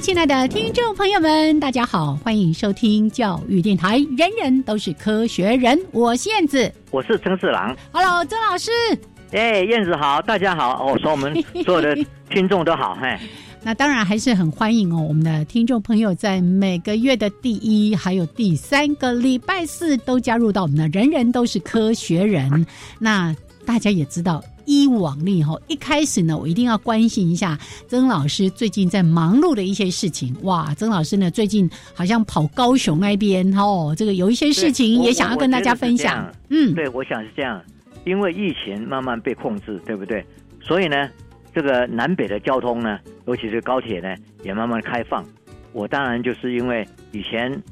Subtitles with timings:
[0.00, 5.78] 亲爱的听众朋友们，大家好，欢迎收听教育电台，人人都是科学人。
[5.92, 7.74] 我是燕子，我是曾四郎。
[7.92, 8.70] Hello，曾老师。
[9.30, 10.84] 哎，燕子好，大家好。
[10.84, 11.32] 哦，说我们
[11.64, 11.96] 所有的
[12.28, 12.94] 听众都好。
[13.00, 13.16] 嘿，
[13.62, 22.66] 那当然还是很欢迎哦，我们的听众朋友在每个月的第一还有第三个礼拜四都加入到我们的人人都是科学人。
[22.98, 24.42] 那大家也知道。
[24.66, 30.34] 依往例哈，一开始呢，我一定要关心一下曾老师最近在忙碌的一些事情。
[30.42, 36.32] 哇，曾老师呢最近好像跑高雄那边哦，这个有一些事情也想要跟大家分享。
[36.48, 37.60] 嗯，对，我想是这样，
[38.04, 40.24] 因为疫情慢慢被控制，对不对？
[40.60, 41.08] 所以呢，
[41.54, 45.24] 这个南北的交通呢，尤其是高铁呢，也慢慢开放。
[45.72, 47.62] 我当然就是因为以前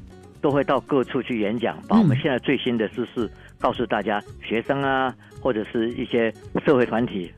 [0.41, 5.13] 都会到各处去演讲，把我们现在最新的知识告诉大家，学生啊。
[5.43, 6.33] 或者是一些
[6.65, 7.29] 社会团体，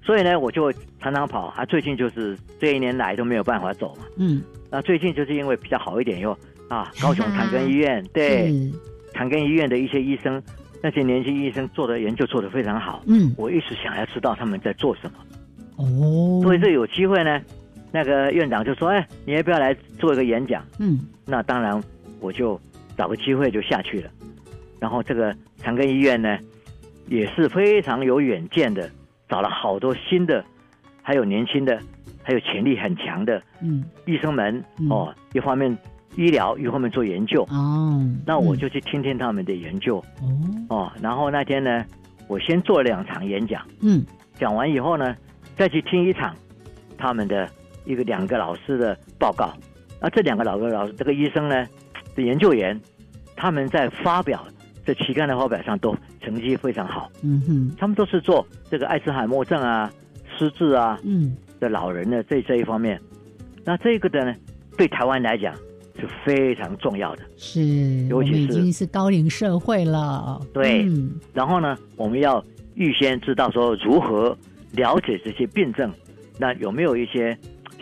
[0.00, 1.46] 所以呢，我就常常跑。
[1.48, 4.04] 啊，最近就是这一年来都没有办法走嘛。
[4.16, 6.30] 嗯，那最近就是因为比较好一点，又
[6.68, 8.54] 啊，高雄长庚医院 对
[9.12, 10.40] 长庚医院的一些医生，
[10.80, 13.02] 那些年轻医生做的研究做的非常好。
[13.08, 15.18] 嗯，我一直想要知道他们在做什么。
[15.78, 17.40] 哦，所以这有机会呢，
[17.90, 21.82] 那个院长就说：“哎，你要不要来做一个演讲？”嗯，那当然
[22.20, 22.60] 我就
[22.96, 24.10] 找个机会就下去了。
[24.78, 26.38] 然后这个长庚医院呢。
[27.08, 28.90] 也是非常有远见的，
[29.28, 30.44] 找了好多新的，
[31.02, 31.80] 还有年轻的，
[32.22, 35.76] 还有潜力很强的，嗯，医生们哦，一方面
[36.16, 37.42] 医疗，一方面做研究。
[37.50, 39.98] 哦，那我就去听听他们的研究。
[40.20, 40.28] 哦，
[40.68, 41.84] 哦，然后那天呢，
[42.28, 44.04] 我先做两场演讲，嗯，
[44.38, 45.16] 讲完以后呢，
[45.56, 46.36] 再去听一场
[46.98, 47.48] 他们的
[47.86, 49.50] 一个两个老师的报告，
[50.00, 51.66] 那这两个老个老这个医生呢
[52.14, 52.78] 的研究员，
[53.34, 54.46] 他们在发表。
[54.88, 59.92] 在期刊的发表上都成绩非常好，嗯哼，他们都是做这个艾滋海默症啊、
[60.38, 62.98] 失智啊，嗯，的老人的这这一方面，
[63.66, 64.34] 那这个的呢，
[64.78, 65.54] 对台湾来讲
[66.00, 70.86] 是非常重要的，是，尤其是已经是高龄社会了，对，
[71.34, 72.42] 然后呢，我们要
[72.74, 74.34] 预先知道说如何
[74.72, 75.92] 了解这些病症，
[76.38, 77.36] 那有没有一些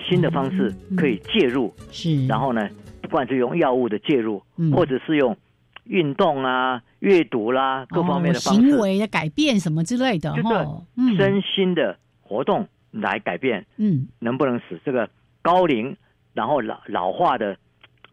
[0.09, 1.73] 新的方式可以介入？
[1.93, 2.69] 是，然后呢，
[3.01, 4.43] 不管是用药物的介入，
[4.75, 5.37] 或者是用
[5.85, 6.83] 运动啊。
[7.07, 15.09] 阅读啦，各方面的行为的改变什么之类的，就是身心的活动来改变，嗯，能不能使这个
[15.41, 15.97] 高龄
[16.35, 17.57] 然后老老化的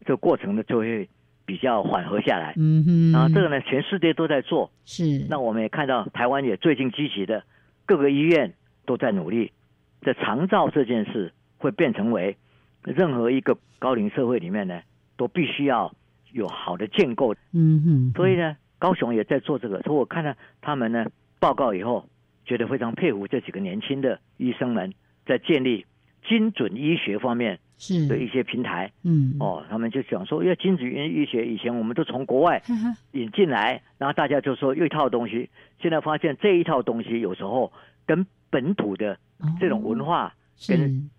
[0.05, 1.09] 这个过程呢，就会
[1.43, 7.43] 比较缓和下来，嗯哼，然后这个呢，全世界都在做，是，那我们也看到台湾也最近积极的，
[7.87, 8.53] 各个医院
[8.85, 9.51] 都在努力，
[10.03, 12.37] 在长照这件事会变成为
[12.83, 14.79] 任何一个高龄社会里面呢，
[15.17, 15.91] 都必须要
[16.31, 18.55] 有好的建构，嗯哼，所以呢。
[18.83, 21.05] 高雄也在做这个，所以我看到他们呢
[21.39, 22.05] 报告以后，
[22.43, 24.93] 觉得非常佩服这几个年轻的医生们
[25.25, 25.85] 在建立
[26.27, 28.91] 精准医学方面是的一些平台。
[29.03, 32.61] 嗯，哦，他们就想说，因为精准医学以前我们都从国外
[33.13, 35.49] 引进来，然后大家就说一套东西，
[35.81, 37.71] 现在发现这一套东西有时候
[38.05, 39.17] 跟本土的
[39.61, 40.35] 这种文化
[40.67, 41.09] 跟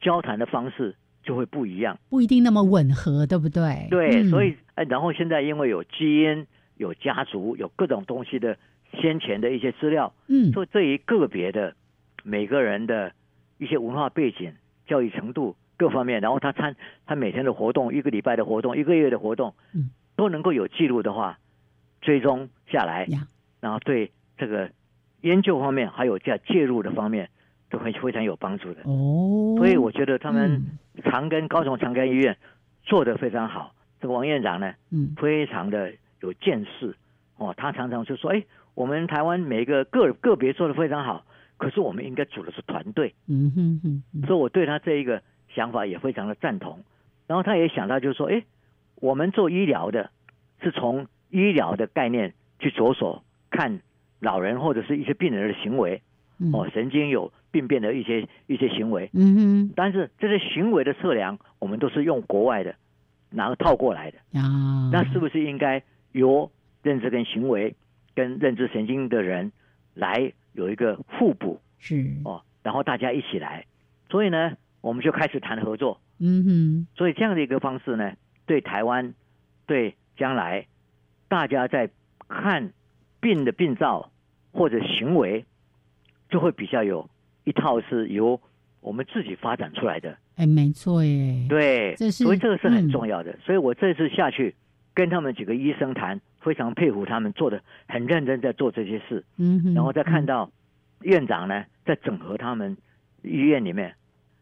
[0.00, 0.94] 交谈的方式
[1.24, 3.88] 就会不一样，不一定那么吻合，对不对？
[3.90, 6.46] 对，所以哎，然后现在因为有基因。
[6.78, 8.56] 有家族有各种东西的
[8.94, 11.74] 先前的一些资料，嗯，说这一个别的
[12.22, 13.12] 每个人的
[13.58, 14.54] 一些文化背景、
[14.86, 21.38] 教育程度各方面，然后他参他每天的活动、一个礼拜的活动、一个月的活动，嗯，都能够有记录的话，
[22.00, 23.06] 追踪下来，
[23.60, 24.70] 然后对这个
[25.20, 27.28] 研究方面还有在介入的方面
[27.68, 28.80] 都会非常有帮助的。
[28.84, 30.64] 哦，所以我觉得他们
[31.04, 32.36] 长庚高雄长庚医院
[32.84, 35.92] 做的非常好，这个王院长呢，嗯，非常的。
[36.20, 36.94] 有见识
[37.36, 38.44] 哦，他常常就说：“哎，
[38.74, 41.24] 我们台湾每个个个别做的非常好，
[41.56, 45.22] 可是我们应该组的是团队。”嗯哼哼，所以我对他这一个
[45.54, 46.84] 想法也非常的赞同。
[47.26, 48.42] 然后他也想到，就是说：“哎，
[48.96, 50.10] 我们做医疗的，
[50.62, 53.80] 是从医疗的概念去着手看
[54.18, 56.02] 老人或者是一些病人的行为，
[56.38, 62.74] 嗯哦，神经有病变的一些一些行为，嗯哼但是这些行为的测量，我们都是用国外的，
[63.30, 64.18] 然后套过来的。
[64.32, 65.82] 哼啊，那是不是应该
[66.12, 66.50] 由
[66.82, 67.74] 认知跟行为
[68.14, 69.52] 跟认知神经的人
[69.94, 73.66] 来有一个互补是哦，然后大家一起来？
[74.10, 76.00] 所以呢，我们就开始谈合作。
[76.20, 78.12] 嗯哼所以这样的一个方式呢，
[78.44, 79.14] 对台湾，
[79.66, 80.66] 对将来
[81.28, 81.90] 大家在
[82.28, 82.72] 看
[83.20, 84.10] 病的病灶
[84.50, 85.44] 或者行为，
[86.28, 87.08] 就会比较有
[87.44, 88.40] 一套是由
[88.80, 90.18] 我们自己发展出来的。
[90.34, 93.38] 哎，没错耶，对，这是所以这个是很嗯重要的。
[93.44, 94.54] 所以我这次下去
[94.98, 99.24] 跟他们几个医生谈，非常佩服他们做的很认真，在做这些事。
[99.36, 100.50] 嗯，然后再看到
[101.02, 102.76] 院长呢，在整合他们
[103.22, 103.94] 医院里面，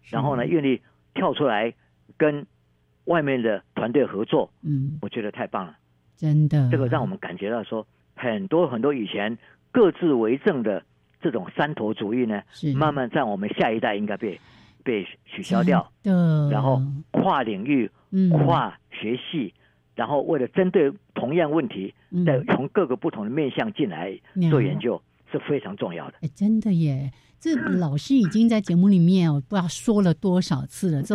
[0.09, 0.81] 然后呢，是愿意
[1.13, 1.75] 跳出来
[2.17, 2.47] 跟
[3.05, 5.77] 外面的团队合作，嗯，我觉得太棒了。
[6.17, 9.37] 真的，这个让我们感觉到说，很多很多以前
[9.71, 10.83] 各自为政的
[11.21, 12.41] 这种山头主义呢，
[12.75, 14.41] 慢慢在我们下一代应该被
[14.83, 16.81] 被取消掉，的，然后
[17.11, 18.31] 跨领域、嗯。
[18.31, 19.53] 跨学系，
[19.97, 24.17] 然后为了针对同样问题，嗯再从各个不同的面向进来
[24.49, 25.03] 做研究，
[25.33, 26.15] 是非常重要的。
[26.21, 27.11] 哎，真的耶！
[27.41, 31.03] 这老师已经在节目里面我，不知道说了多少次了。
[31.03, 31.15] 这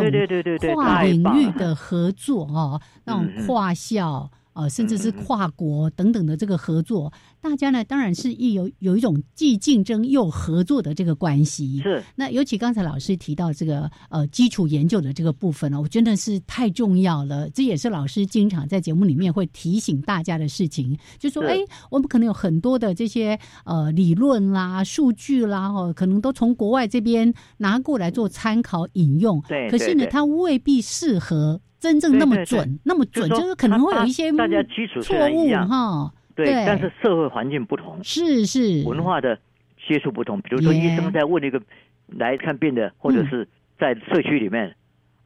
[0.58, 7.12] 种跨领域的合作哦，那种跨校呃，甚至是跨国等等的这个合作，
[7.42, 11.80] 大家呢当然是一有有一种既竞争又合作的这个关系。
[11.80, 17.50] 是那尤其刚才老师提到这个呃基础研究的这个部分呢，我真的是太重要了。
[17.50, 21.58] 这也是老师经常在节目里面会提醒大家的事情，就说是哎，
[21.90, 29.42] 我们可能有很多的这些呃理论啦、数据啦，哦，可能都从国外这边拿过来做参考引用。
[29.48, 36.12] 对可是呢，它未必适合真正那么对对对准，那么准，就就是是可能会有一些大家基础虽错误哈。
[36.34, 36.64] 对，对。
[36.66, 38.82] 但是社会环境不同，是是。
[38.86, 39.38] 文化的
[39.86, 40.40] 接触不同。
[40.42, 41.60] 比如说，医生在问一个
[42.08, 43.48] 来看病的，或者是
[43.78, 44.76] 在社区里面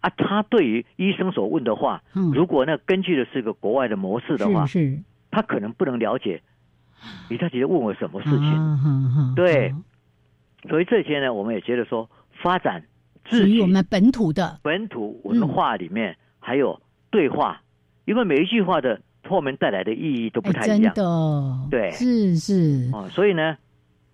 [0.01, 2.31] 啊，他对于医生所问的话，嗯。
[2.33, 5.03] 如果那根据的是一个国外的模式的话，是是。
[5.31, 6.41] 他可能不能了解
[7.29, 9.35] 你到底在问我什么事情。
[9.35, 9.83] 对哈
[10.71, 12.09] 所以这些呢，我们也觉得说，
[12.43, 12.83] 发展
[13.29, 16.81] 自己属于我们本土的，本土文化里面还有
[17.11, 17.61] 对话，
[18.07, 20.95] 因为每一句话的后面带来的意义都不太一样。
[20.95, 21.91] 的，对。
[21.91, 23.57] 是是，哦，所以呢，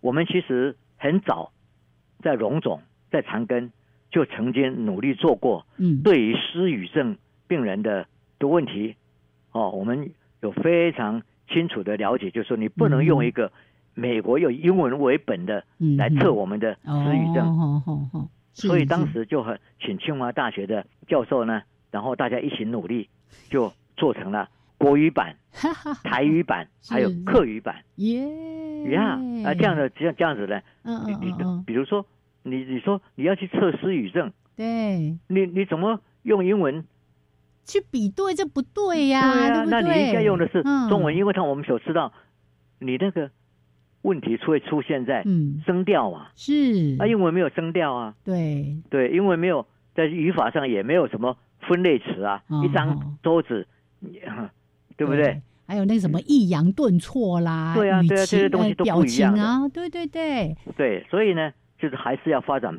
[0.01, 1.53] 我们其实很早
[2.23, 2.81] 在荣总、
[3.11, 3.71] 在长庚
[4.11, 7.17] 就曾经努力做过嗯，对于失语症
[7.47, 8.07] 病人的
[8.39, 8.97] 的问题，
[9.53, 10.11] 哦，我们
[10.41, 13.51] 有非常清楚的了解，就是说你不能用一个
[13.95, 17.83] 美国用英文为本的嗯来测我们的失语症，
[18.53, 23.09] 所以当时就很请清华大学的教授呢，然后大家一起努力，
[23.51, 24.49] 就做成了
[24.83, 25.37] 国语版、
[26.03, 27.85] 台语版是还有客语版。
[27.97, 28.21] 耶。
[28.91, 29.13] 呀，
[29.45, 32.05] 啊，这样，的这样这样子呢，嗯你你嗯嗯，比如说
[32.43, 36.85] 你你说你要去测失语症，对，你你怎么用英文？
[37.65, 40.89] 去比对这不对呀，对啊，不那你应该用的是嗯。
[40.89, 42.13] 中文，因为像我们所知道，
[42.81, 43.31] 你那个
[44.03, 49.65] 问题会出现在嗯，声调嘛，是，那英文没有声调啊，对，对，英文没有
[49.95, 53.69] 在语法上也没有什么分类词啊，哦一张桌子，
[54.01, 54.21] 你
[55.07, 55.43] 对不对？？
[55.67, 62.79] 还有那什么抑扬顿挫啦，对啊对啊这些东西都不一样啊，对对对，对，所以呢，就是还是要发展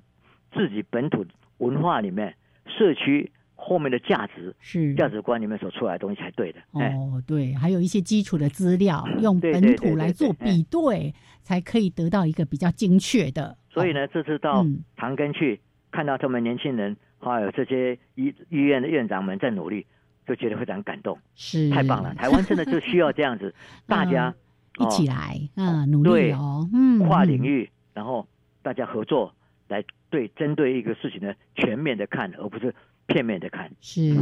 [0.54, 1.26] 自己本土
[1.58, 2.36] 文化里面
[2.68, 6.60] 社区后面的价值是价值观里面所出来的东西才对的。
[6.74, 13.46] 哎，哦，对，还有一些基础的资料， 用本土来做比对，才可以得到一个比较精确的。
[13.48, 15.60] 哦，所以呢，这次到嗯长庚去
[15.92, 19.88] 看到他们年轻人还有这些医医院的院长们在努力，
[20.26, 22.14] 就觉得非常感动，是太棒了！
[22.16, 23.54] 台湾真的就需要这样子，
[23.88, 24.34] 大家
[24.80, 28.28] 一起哦来，嗯，努力对哦，嗯，嗯跨领域，然后
[28.62, 29.34] 大家合作
[29.68, 32.74] 来对针对一个事情呢全面的看，而不是
[33.08, 33.72] 片面的看。
[33.82, 34.16] 是。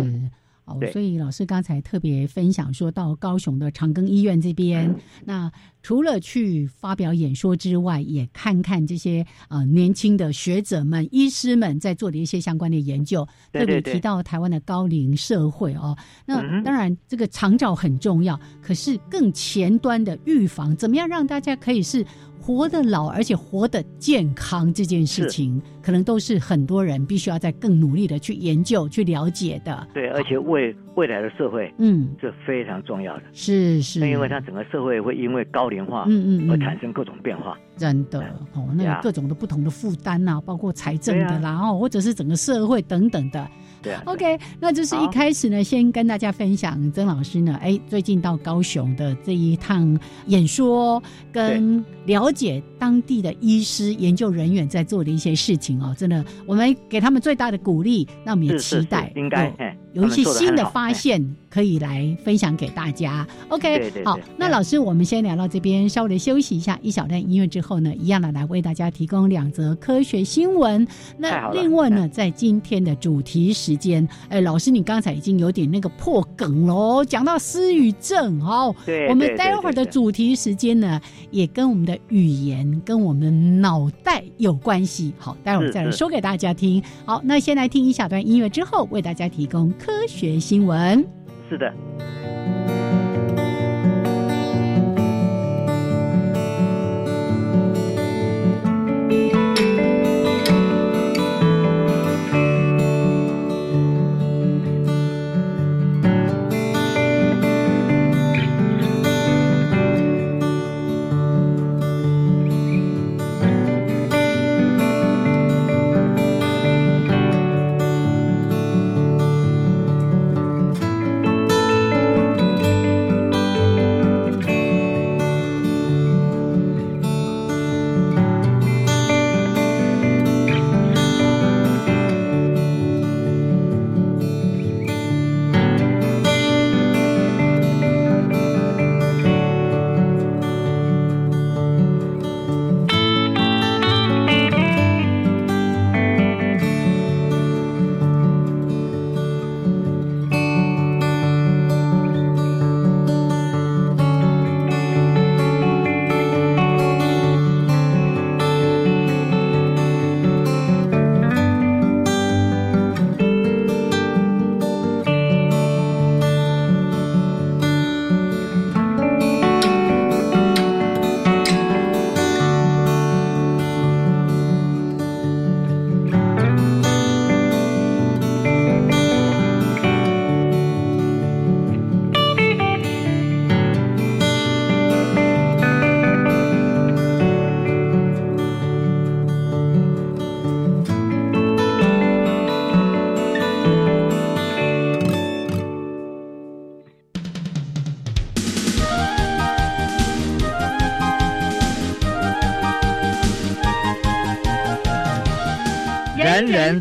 [0.65, 5.51] 哦，所以老师刚才特别分享说到高雄的长庚医院这边，那
[5.82, 15.98] 除了去发表演说之外，也看看这些呃年轻的学者们、医师们在做的一些相关的研究，特别提到台湾的高龄社会哦。
[16.25, 22.06] 那当然，这个长照很重要，可是更前端的预防，怎么样让大家可以是
[22.41, 29.88] 活得老，而且活得健康这件事情，可能都是很多人必须要在更努力的去研究、去了解的。
[29.93, 37.57] 对，而且为未来的社会嗯，是非常重要的，是是，因为它整个社会会因为高龄化嗯嗯嗯而产生各种变化。
[37.77, 38.19] 真的
[38.53, 43.48] 哦，那呀各种的不同的负担呐、包括财政的对啦，哦，或者是整个社会等等的。
[43.81, 44.03] 对啊。
[44.05, 63.27] OK，那就是一开始呢，先跟大家分享曾老师呢，哎，最近到高雄的这一趟演说，跟了解当地的医师研究人员在做的一些事情哦，真的，我们给他们最大的鼓励，那我们也是是期待是应该有一些新的发现可以来分享给大家。
[63.50, 70.88] OK，好对对对，那嗯老师，我们先聊到这边，稍微的休息一下，一小段音乐之后呢，一样的来为大家提供两则科学新闻。
[71.17, 78.75] 那另外呢，在今天的主题时间，哎，老师，你刚才已经有点那个破梗喽，讲到失语症哦。
[78.86, 79.86] 对，我们待会儿的。
[79.92, 81.01] 主题时间呢，
[81.32, 85.13] 也跟我们的语言、跟我们脑袋有关系。
[85.18, 86.82] 好，待会儿再来说给大家听。
[87.04, 91.06] 好，那先来听一小段音乐之后，为大家提供科学新闻。
[91.50, 91.74] 是的，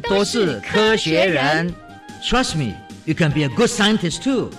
[0.08, 1.72] 都是科学人。
[2.22, 4.50] Trust me, you can be a good scientist too.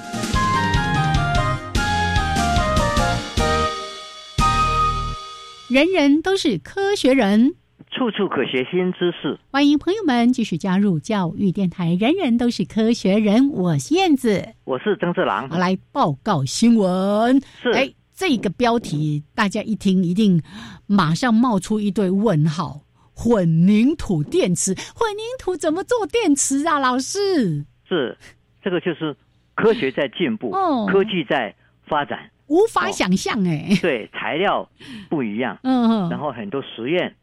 [5.69, 7.55] 人人都是科学人。
[7.91, 9.37] 处处可学新知识。
[9.51, 13.49] 欢迎朋友们继续加入教育电台，人人都是科学人。
[13.49, 17.41] 我是燕子，我是曾志郎我，来报告新闻。
[17.61, 20.41] 是哎，这个标题大家一听，一定
[20.87, 22.81] 马上冒出一堆问号。
[23.21, 26.79] 混凝土电池，混凝土怎么做电池啊？
[26.79, 28.17] 老师，是，
[28.63, 29.15] 这个就是
[29.53, 31.53] 科学在进步，哦科技在
[31.85, 33.77] 发展，无法想象哎。
[33.79, 34.67] 对材料
[35.07, 37.15] 不一样，嗯，然后很多实验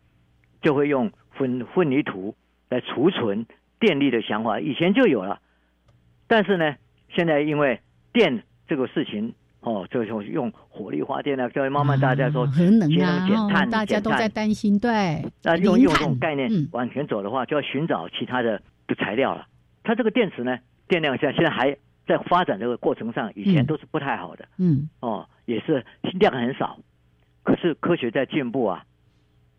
[0.62, 2.36] 就会用混混凝土
[2.68, 3.44] 来储存
[3.80, 5.40] 电力的想法，以前就有了，
[6.28, 6.76] 但是呢，
[7.12, 7.80] 现在因为
[8.12, 9.34] 电这个事情。
[9.60, 13.00] 哦，就就用火力发电啊，就会慢慢大家说节啊，能减
[13.50, 16.68] 碳，哦大家都在担心，对，那用用这种概念嗯。
[16.72, 19.46] 往前走的话，就要寻找其他的的材料了。
[19.82, 24.88] 它这个电池呢，电量现在现在还在发展这个过程上，以前嗯都是不太好的、嗯。
[25.00, 25.84] 哦，也是
[26.18, 26.78] 量很少。
[27.42, 28.84] 可是科学在进步啊，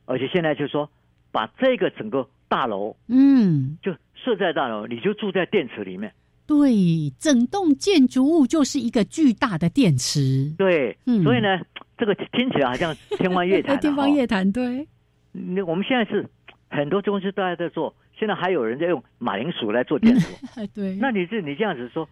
[0.05, 0.89] 而且现在就说
[1.31, 6.13] 把这个整个大楼嗯，就设在大楼，你就住在电池里面。
[6.49, 11.21] 对，整栋建筑物就是一个巨大的电池，对，嗯。
[11.21, 11.59] 所以呢，
[11.95, 13.79] 这个听起来好像天方夜谭、 啊。
[13.79, 14.87] 天方夜谭，对，
[15.31, 16.27] 那我们现在是
[16.71, 20.35] 很多公司都还在做，现在还有人在用马铃薯来做电池。
[20.73, 22.09] 对，那你是你这样子说，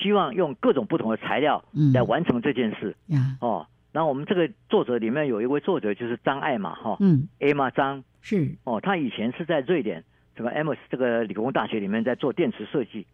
[0.00, 1.92] 希望用各种不同的材料嗯。
[1.92, 3.66] 来完成这件事、呀，哦。
[3.90, 8.04] 然后我们这个作者里面有一位作者就是张爱嘛哈、嗯，a m a 张。
[8.22, 10.04] 是，哦，他以前是在瑞典
[10.36, 13.04] 这个 MS 这个理工大学里面在做电池设计，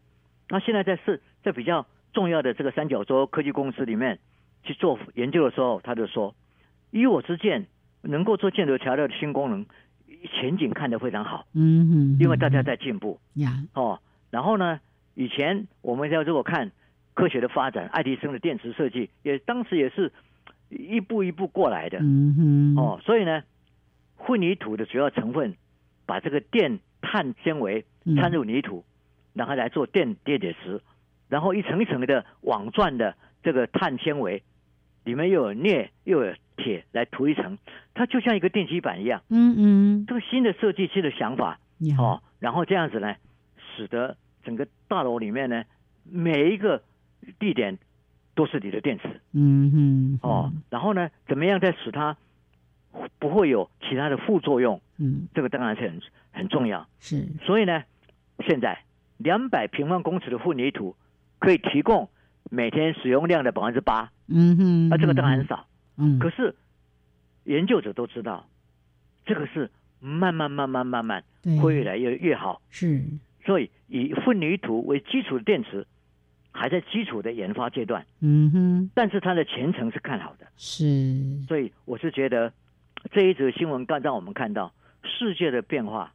[0.48, 4.18] 那现在在是在比较重要的这个三角洲科技公司里面
[4.62, 6.34] 去做研究的时候，他就说，
[6.90, 7.66] 以我之见，
[8.02, 9.66] 能够做建筑材料的新功能
[10.40, 13.20] 前景看得非常好，嗯哼，因为大家在进步。
[13.34, 14.00] 呀，哦，
[14.30, 14.80] 然后呢，
[15.14, 16.72] 以前我们要如果看
[17.14, 20.12] 科学的发展，爱迪生的电池设计也当时也是
[20.68, 23.42] 一步一步过来的、嗯哼，哦，所以呢，
[24.16, 25.54] 混凝土的主要成分
[26.06, 28.84] 把这个电碳纤维嗯掺入泥土，
[29.36, 30.80] 然后来做电电解质，
[31.28, 34.42] 然后一层一层的网状的这个碳纤维，
[35.04, 37.58] 里面又有镍又有铁来涂一层，
[37.92, 39.22] 它就像一个电极板一样。
[39.28, 43.14] 嗯嗯，这个新的设计师的想法呀哦，然后这样子呢，
[43.76, 45.64] 使得整个大楼里面呢，
[46.02, 46.82] 每一个
[47.38, 47.76] 地点
[48.34, 52.16] 都是你的电池嗯哼，哦，然后呢，怎么样再使它
[53.18, 54.80] 不会有其他的副作用？
[54.96, 56.00] 嗯，这个当然是很
[56.32, 56.88] 很重要。
[57.00, 57.84] 是，所以呢，
[58.48, 58.82] 现在
[59.18, 60.96] 两百平方公尺的混凝土
[61.38, 62.08] 可以提供
[62.50, 65.66] 每天使用量的百分之八，嗯哼，那这个当然很少。
[65.96, 66.54] 嗯，可是
[67.44, 68.46] 研究者都知道，
[69.24, 69.70] 这个是
[70.00, 71.24] 慢慢慢慢慢慢
[71.62, 72.60] 会越来越越好。
[72.70, 73.02] 是，
[73.44, 75.86] 所以以混凝土为基础的电池
[76.52, 80.46] 还在基础的研发阶段，嗯哼，但是它的前程是看好的。
[80.56, 82.52] 是，所以我是觉得
[83.10, 86.12] 这一则新闻刚让我们看到世界的变化，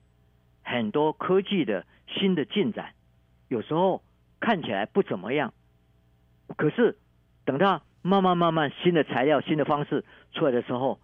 [0.63, 1.85] 很多科技的
[2.19, 2.93] 新的进展，
[3.47, 4.01] 有时候
[4.39, 5.53] 看起来不怎么样，
[6.57, 6.97] 可是
[7.45, 10.03] 等到慢慢慢慢新的材料、新的方式
[10.33, 10.99] 出来的时候，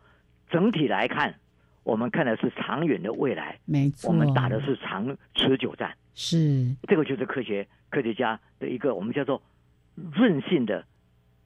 [0.50, 1.36] 整体来看，
[1.84, 5.96] 我们看的是长远的未来，没错，我们打的是长持久战。
[6.14, 9.42] 是，这个就是科学科学家的一个我们叫做
[10.14, 10.84] 韧性的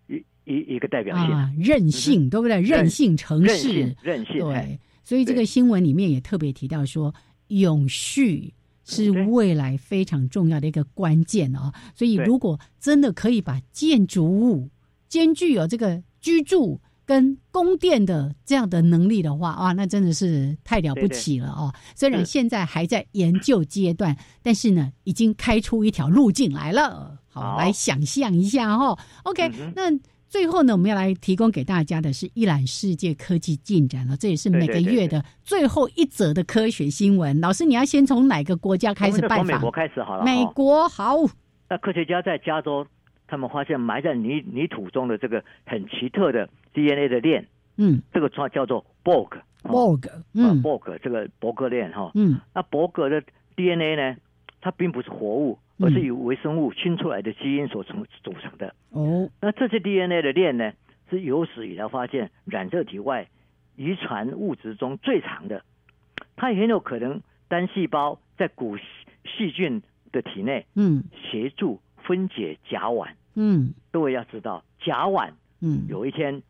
[0.07, 2.61] 一一一个代表性，啊，韧性，对不对？
[2.61, 3.47] 韧性城市。
[3.47, 4.49] 韧性，韧性。
[4.49, 4.65] 哎。
[4.65, 7.13] 对，所以这个新闻里面也特别提到说，
[7.47, 11.71] 永续是未来非常重要的一个关键哦。
[11.95, 14.69] 所以，如果真的可以把建筑物
[15.07, 21.73] 兼具有这个居住跟供电的这样的能力的话，哇，那真的是太了不起了哦。
[21.95, 27.19] 虽然是现在还在研究阶段，但是呢，已经开出一条路径来了。
[27.27, 28.99] 好，好来想象一下哈、哦。
[29.23, 29.83] OK，、嗯那
[30.31, 37.41] 最后呢，我们要来提供给大家的是一览世界科技进展了，这也是每个月的最后一则的科学新闻。
[37.41, 39.71] 老师，你要先从哪个国家开始拜访我们就从美国？
[39.71, 40.23] 开始好了。
[40.23, 41.17] 美哦国好，
[41.69, 42.87] 那科学家在加州，
[43.27, 49.37] 他们发现埋在泥泥土中的这个很奇特的 DNA 的链，嗯这个叫叫做 Borg。
[49.63, 53.21] ，Borg，啊嗯 Borg 这个伯格链哈，嗯那伯格的
[53.57, 54.15] DNA 呢，
[54.61, 58.75] 它并不是活物，嗯而是由微生物熏出来的基因所成组成的。
[58.91, 60.73] 哦，那这些 DNA 的链呢，
[61.09, 63.27] 是有史以来发现染色体外
[63.75, 65.63] 遗传物质中最长的，
[66.35, 68.83] 它也很有可能单细胞在古细
[69.25, 73.07] 细菌的体内嗯协助分解甲烷。
[73.35, 76.41] 嗯各位要知道，甲烷嗯，有一天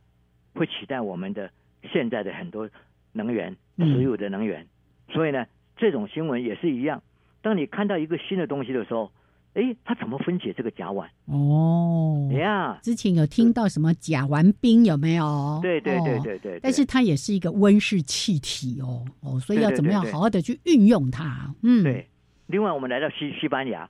[0.55, 1.51] 会取代我们的
[1.91, 2.69] 现在的很多
[3.13, 4.67] 能源，嗯石油的能源。
[5.09, 5.45] 所以呢，
[5.77, 7.01] 这种新闻也是一样。
[7.41, 9.11] 当你看到一个新的东西的时候，
[9.53, 11.05] 诶，它怎么分解这个甲烷？
[11.25, 15.59] 哦，呀、之前有听到什么甲烷冰有没有？
[15.61, 16.59] 对对对哦对对。
[16.61, 21.53] 但是它也是一个温室气体哦，哦，所以要怎么样好好的去运用它？
[21.63, 22.07] 嗯，对，
[22.47, 23.89] 另外我们来到西西班牙，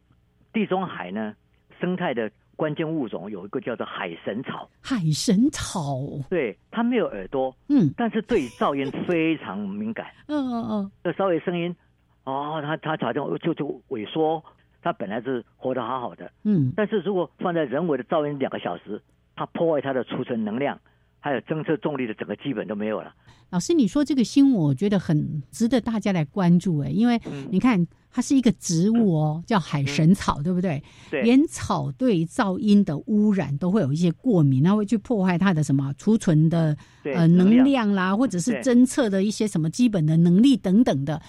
[0.52, 1.34] 地中海呢
[1.80, 10.08] 生态的关键物种有一个叫做海神草，海神草，对，它没有耳朵，嗯但是对噪音非常敏感。
[10.26, 11.76] 嗯嗯嗯，这稍微声音，
[12.24, 14.44] 哦，它它好像就就萎缩。
[14.82, 19.02] 它本来是活得好好的，嗯但是如果放在人为的噪音两个小时，
[19.36, 20.80] 它破坏它的储存能量，
[21.20, 23.14] 还有侦测重力的整个基本都没有了。
[23.50, 30.82] 老师，你说这个新闻，我觉得很值得大家来关注哎，因为嗯你看它是一个植物哦，叫海神草，对不对？
[31.10, 41.22] 对连草对噪音的污染都会有一些过敏，它会去破坏它的什么储存的，呃能量量啦，或者是侦测的一些什么基本的能力等等的。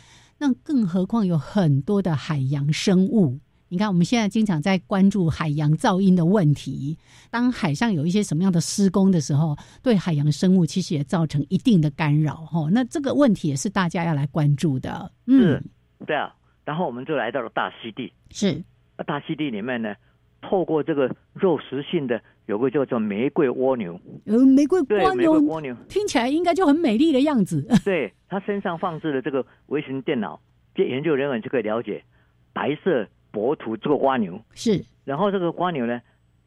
[0.43, 3.39] 那更何况有很多的海洋生物。
[3.69, 6.99] 你看，我们现在经常在关注海洋噪音的问题。
[7.31, 12.35] 当海上有一些什么样的施工的时候，对海洋生物其实也造成一定的干扰。
[12.39, 15.13] 哈，那这个问题也是大家要来关注的。
[15.29, 15.63] 嗯，
[16.09, 16.35] 对啊。
[16.65, 18.61] 然后我们就来到了大溪地，是，
[19.07, 19.95] 大溪地里面呢，
[20.41, 27.63] 透过这个肉食性的有个叫做玫瑰蜗牛，呃，玫瑰，蜗牛蜗牛，听起来应该就很美丽的样子。
[27.85, 30.41] 对，它身上放置了这个微型电脑，
[30.75, 32.05] 这研究人员就可以了解
[32.53, 36.01] 白色薄涂这个蜗牛，是，然后这个蜗牛呢，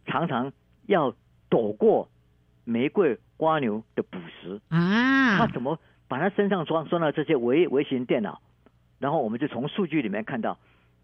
[0.05, 0.51] 常常
[0.87, 1.15] 要
[1.49, 2.09] 躲过
[2.63, 5.37] 玫瑰蜗牛的捕食，啊。
[5.37, 8.41] 它，怎么把它身上装装了这些微微型电脑？
[8.99, 10.57] 然后我们就从数据里面看到，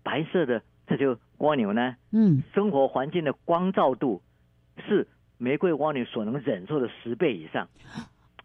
[0.03, 4.21] 白色的这些蜗牛呢，嗯，生活环境的光照度
[4.77, 5.07] 是
[5.37, 7.67] 玫瑰蜗牛所能忍受的十倍以上，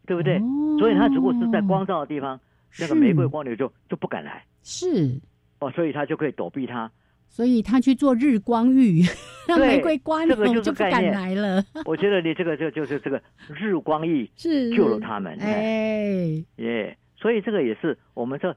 [0.06, 0.36] 对不对？
[0.38, 2.38] 哦所以它如果是在光照的地方，
[2.78, 4.44] 那个玫瑰蜗牛就就不敢来。
[4.62, 5.18] 是。
[5.58, 6.90] 哦，所以它就可以躲避它。
[7.28, 9.02] 所以他去做日光浴，
[9.48, 11.62] 那玫瑰瓜这个就不敢来了。
[11.84, 14.70] 我觉得你这个就就是这个日光浴是。
[14.70, 18.56] 救了他们，哎，耶所以这个也是我们这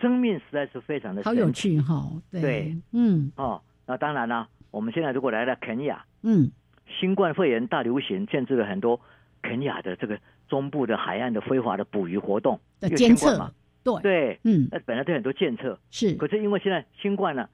[0.00, 2.40] 生命实在是非常的好有趣哈，对。
[2.40, 3.30] 对，嗯。
[3.36, 3.62] 哦。
[3.86, 6.50] 那当然了，我们现在如果来了肯亚，嗯，
[6.86, 9.00] 新冠肺炎大流行，限制了很多
[9.42, 10.18] 肯雅的这个
[10.48, 13.50] 中部的海岸的非法的捕鱼活动的监测嘛，，
[13.82, 17.48] 对，对，嗯，那本来都很多监测，是，可是因为现在新冠呢，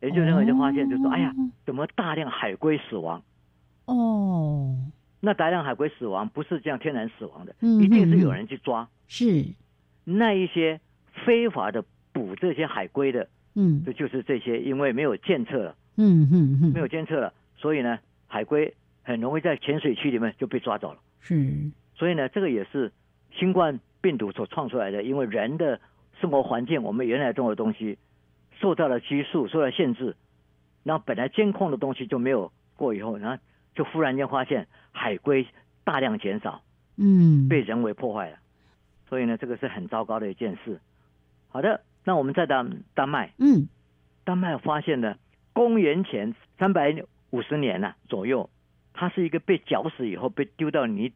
[0.00, 1.10] 研究人员就发现，就说，哦。
[1.12, 1.34] 哎呀，
[1.64, 3.22] 怎么大量海龟死亡？
[3.86, 4.76] 哦，
[5.20, 8.88] 那大量海龟死亡不是这样天然死亡的，嗯一定是有人去抓。
[9.08, 9.44] 是，
[10.04, 10.80] 那一些
[11.24, 13.82] 非法的捕这些海龟的，嗯。
[13.84, 17.98] 这就是这些，因为没有监测了，嗯嗯嗯，没有监测了，所以呢，
[18.34, 20.98] 海龟很容易在浅水区里面就被抓走了。
[21.20, 22.90] 是，所以呢，这个也是
[23.30, 25.80] 新冠病毒所创出来的，因为人的
[26.20, 27.96] 生活环境，我们原来种的东西
[28.58, 30.16] 受到了拘束，受到限制，
[30.82, 33.40] 然后本来监控的东西就没有过以后，然后
[33.72, 35.46] 就忽然间发现海龟
[35.84, 36.60] 大量减少，
[36.96, 38.38] 嗯，被人为破坏了，
[39.08, 40.80] 所以呢，这个是很糟糕的一件事。
[41.50, 43.68] 好的，那我们再到丹麦，嗯
[44.24, 45.18] 丹麦发现了
[45.52, 46.90] 公元前三百
[47.34, 48.48] 五十年呐、左右，
[48.92, 51.12] 它是一个被绞死以后被丢到泥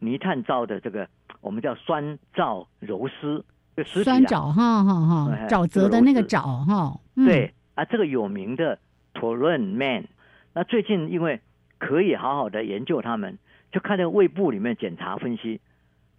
[0.00, 1.08] 泥炭灶的这个
[1.40, 3.42] 我们叫酸皂柔丝，
[3.74, 4.12] 就尸体啊。
[4.12, 8.78] 酸沼哈哈哈，哎沼泽的那个沼哈，嗯，对啊，这个有名的
[9.14, 10.08] t o r r e n Man，
[10.52, 11.40] 那最近因为
[11.78, 13.38] 可以好好的研究他们，
[13.72, 15.58] 就看在胃部里面检查分析，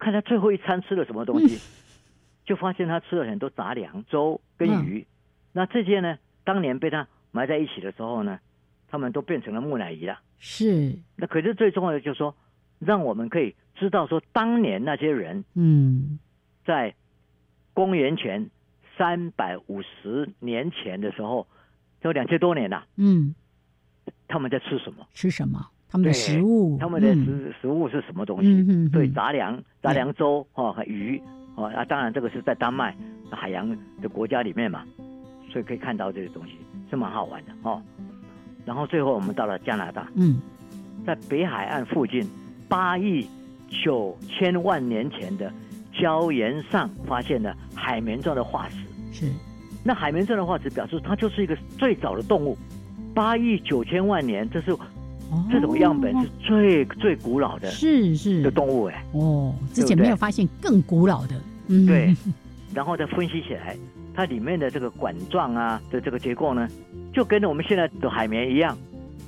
[0.00, 1.60] 看他最后一餐吃了什么东西，
[2.44, 5.06] 就发现他吃了很多杂粮、粥跟鱼。
[5.52, 8.40] 那这些呢，当年被他埋在一起的时候呢，
[8.94, 10.20] 他们都变成了木乃伊了。
[10.38, 12.32] 是，那可是最重要的就是说，
[12.78, 16.20] 让我们可以知道说，当年那些人嗯
[16.64, 16.94] 在
[17.72, 18.48] 公元前
[18.96, 21.44] 三百五十年前的时候，
[22.00, 23.34] 都两千多年了、嗯，
[24.28, 25.04] 他们在吃什么？
[25.12, 25.58] 吃什么？
[25.88, 28.64] 他们的对食物，他们的嗯食、食物是什么东西？
[28.90, 31.20] 对，嗯杂粮、杂粮粥哦，和鱼
[31.56, 32.96] 哦，啊，当然这个是在丹麦
[33.32, 34.86] 海洋的国家里面嘛，
[35.50, 36.52] 所以可以看到这些东西
[36.88, 37.82] 是蛮好玩的哦。
[38.64, 40.40] 然后最后我们到了加拿大，嗯。
[41.06, 42.26] 在北海岸附近
[42.66, 43.26] 八亿
[43.68, 45.52] 九千万年前的
[45.92, 48.76] 礁岩上发现了海绵状的化石。
[49.12, 49.30] 是，
[49.84, 52.56] 那海绵状的化石表示它就是一个最早的动物，
[53.14, 54.80] 八亿九千万年，这是哦。
[55.50, 58.40] 这种样本是最、最古老的是是。
[58.42, 59.04] 的动物哎。
[59.12, 62.16] 哦，之前没有发现更古老的，嗯，对，
[62.72, 63.76] 然后再分析起来，
[64.14, 66.68] 它里面的这个管状啊的这个结构呢，
[67.12, 68.76] 就跟我们现在的海绵一样，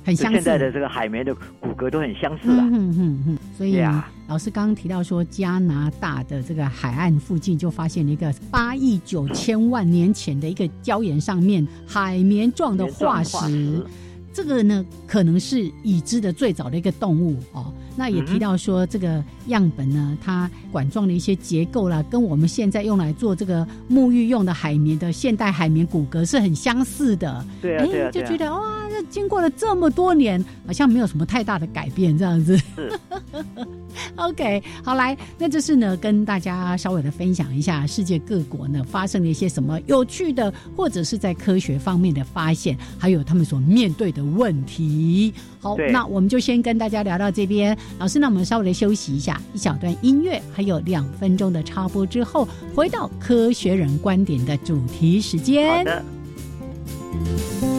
[0.05, 2.59] 很相似就现在的这个海绵的骨骼都很相似啊。
[2.61, 13.85] 嗯哼哼哼，所以啊老师刚刚提到说，加拿大的这个海岸附近就发现了一个八亿九千万年前的一个礁岩上面海绵状的化石。
[14.33, 17.73] 这个呢，可能是已知的最早的一个动物哦。
[17.97, 27.43] 那也提到说，这个样本呢，它管状的一些结构啦，跟我们现在用来做这个沐浴用的海绵的现代海绵骨骼是很相似的。
[27.59, 32.55] 对啊，对啊，就觉得哇，这经过了这么多年，好像没有什么太大的改变，这样子。
[32.57, 32.63] 是
[34.15, 45.33] OK，好来，那这是呢，跟大家稍微的分享一下世界各国呢发生了一些什么有趣的，或者是在科学方面的发现，还有他们所面对的问题。
[45.67, 47.77] 好，那我们就先跟大家聊到这边。
[47.99, 55.77] 老师，那我们稍微的休息一下，一小段音乐，还有两分钟的插播之后，回到科学人观点的主题时间。
[55.77, 57.76] 好的。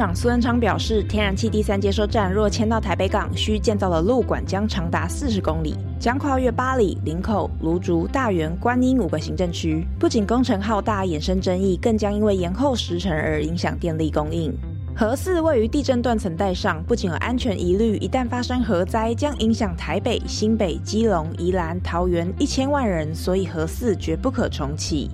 [0.00, 9.84] 长苏文昌表示，天然气第三接收站若迁到台北港，需建造的路管将长达四十公里，将跨越八里、林口、芦竹、大园、观音五个行政区。
[9.98, 14.50] 不仅工程浩大，衍生争议，更将因为延后时程而影响电力供应。
[14.96, 25.10] 核四位于地震断层带上，不仅有安全疑虑，一旦发生核灾，将影响台北、新北、基隆、宜兰、桃园一千万人，所以核四绝不可重启。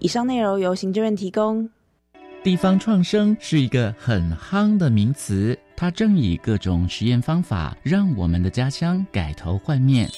[0.00, 1.70] 以上内容由行政院提供。
[2.46, 10.08] 地方创生是一个很夯的名词，它正以各种实验方法，让我们的家乡改头换面。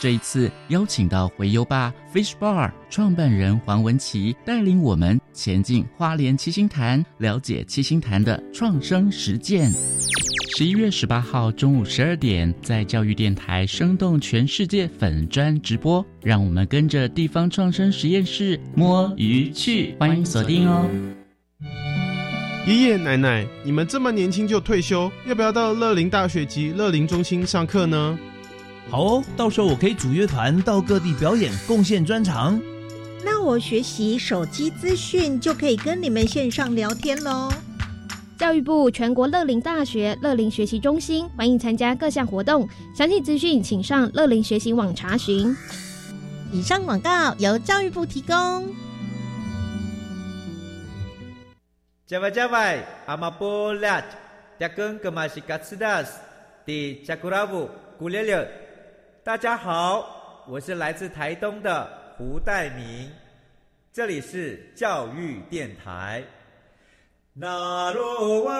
[0.00, 9.70] 这一次邀请到回游吧 Fish Bar 创办人黄文琪，带领我们前进花莲七星潭，了解七星潭的创生实践。
[10.56, 20.88] 十一月十八号中午十二点，在教育电台生动全世界粉专直播，让我们跟着地方创生实验室摸鱼去，欢迎锁定哦。
[22.66, 28.18] 爷爷奶奶，你们这么年轻就退休，要不要到乐龄大学及乐龄中心上课呢？
[28.90, 32.60] 好哦，到时候我可以组乐团到各地表演，贡献专长。
[33.24, 37.50] 那我学习手机资讯就可以跟你们线上聊天喽。
[38.38, 45.56] 教育部全国乐龄大学乐龄学习中心欢迎参加各项活动，详细资讯请上乐龄学习网查询。
[46.52, 48.68] 以上广告由教育部提供。
[52.10, 54.02] 加外加外，阿玛波拉，
[54.58, 56.18] 扎根格玛西卡斯达斯，
[56.64, 58.50] 迪加古拉布古列列。
[59.22, 63.08] 大家好，我是来自台东的胡代明，
[63.92, 66.24] 这里是教育电台。
[67.32, 68.52] 那罗哇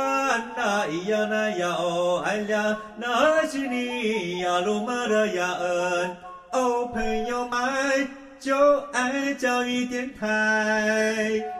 [0.56, 6.16] 那咿呀那呀哦哎呀，那是你呀鲁玛的呀恩
[6.52, 8.08] 哦，朋友们
[8.38, 11.60] 就爱教育电台。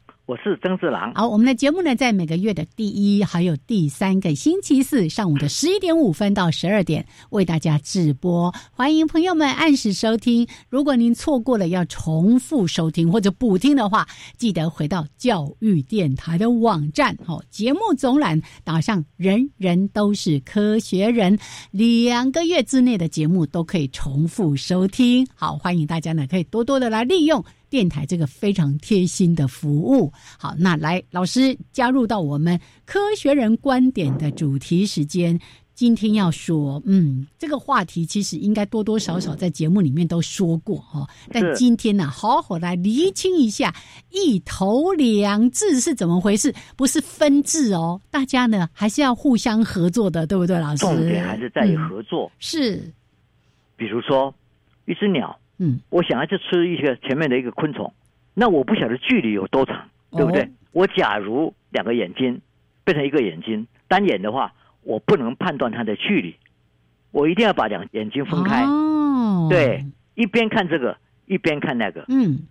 [0.31, 1.13] 我是曾志郎。
[1.13, 10.47] 好，我们的节目呢，在每个月的第一还有第三个星期四上午的十一点五分到十二点为大家直播，欢迎朋友们按时收听。
[10.69, 21.37] 如果您错过了要重复收听或者补听的话，记得回到教育电台的网站，哦，节目总览打上“人人都是科学人”，
[21.71, 25.27] 两个月之内的节目都可以重复收听。
[25.35, 27.43] 好，欢迎大家呢，可以多多的来利用。
[27.71, 35.39] 电台这个非常贴心的服务，好，那来老师加入到我们科学人观点的主题时间。
[35.73, 43.73] 今天要说，嗯，这个话题其实应该多多少少在节目里面都说过哈，但今天呢，好好来厘清一下
[44.11, 50.85] 一头两制是怎么回事，不是分治哦，大家呢还是要互相合作的，对不对，老师？
[50.85, 52.93] 重点还是在于合作，是，
[53.77, 54.31] 比如说
[54.85, 55.35] 一只鸟。
[55.63, 57.93] 嗯，我想要去吃一个前面的一个昆虫，
[58.33, 60.49] 那我不晓得距离有多长，对不对？
[60.71, 62.41] 我假如两个眼睛
[62.83, 66.35] 变成一个眼睛，单眼的话，我不能判断它的距离，
[67.11, 68.63] 我一定要把两眼睛分开。
[68.63, 70.97] 哦，对，一边看这个，
[71.27, 72.47] 一边看那个，嗯，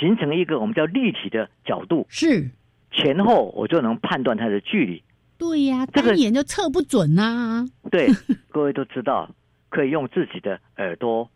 [0.00, 2.48] 形成一个我们叫立体的角度，是
[2.92, 5.02] 前后我就能判断它的距离。
[5.36, 7.66] 对呀，单眼就测不准呐。
[7.90, 8.08] 对，
[8.48, 9.28] 各位都知道，
[9.68, 11.28] 可以用自己的耳朵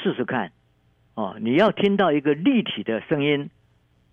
[0.00, 0.52] 试试看。
[1.18, 3.50] 哦，你要听到一个立体的声音，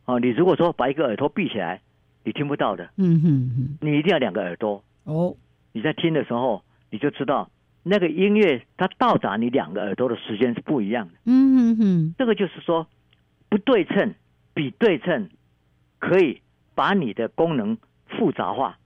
[0.05, 1.79] 哦，你如果说把一个耳朵闭起来，
[2.23, 2.89] 你听不到的。
[2.97, 4.83] 嗯哼哼，你一定要两个耳朵。
[5.03, 5.37] 哦，
[5.71, 7.51] 你在听的时候，你就知道
[7.83, 11.13] 那个音乐它到达你两个耳朵的时间是不一样的。
[11.25, 12.87] 嗯哼哼，这个就是说
[13.49, 14.15] 不对称
[14.55, 15.29] 比对称
[15.99, 16.41] 可以
[16.73, 18.79] 把你的功能复杂化，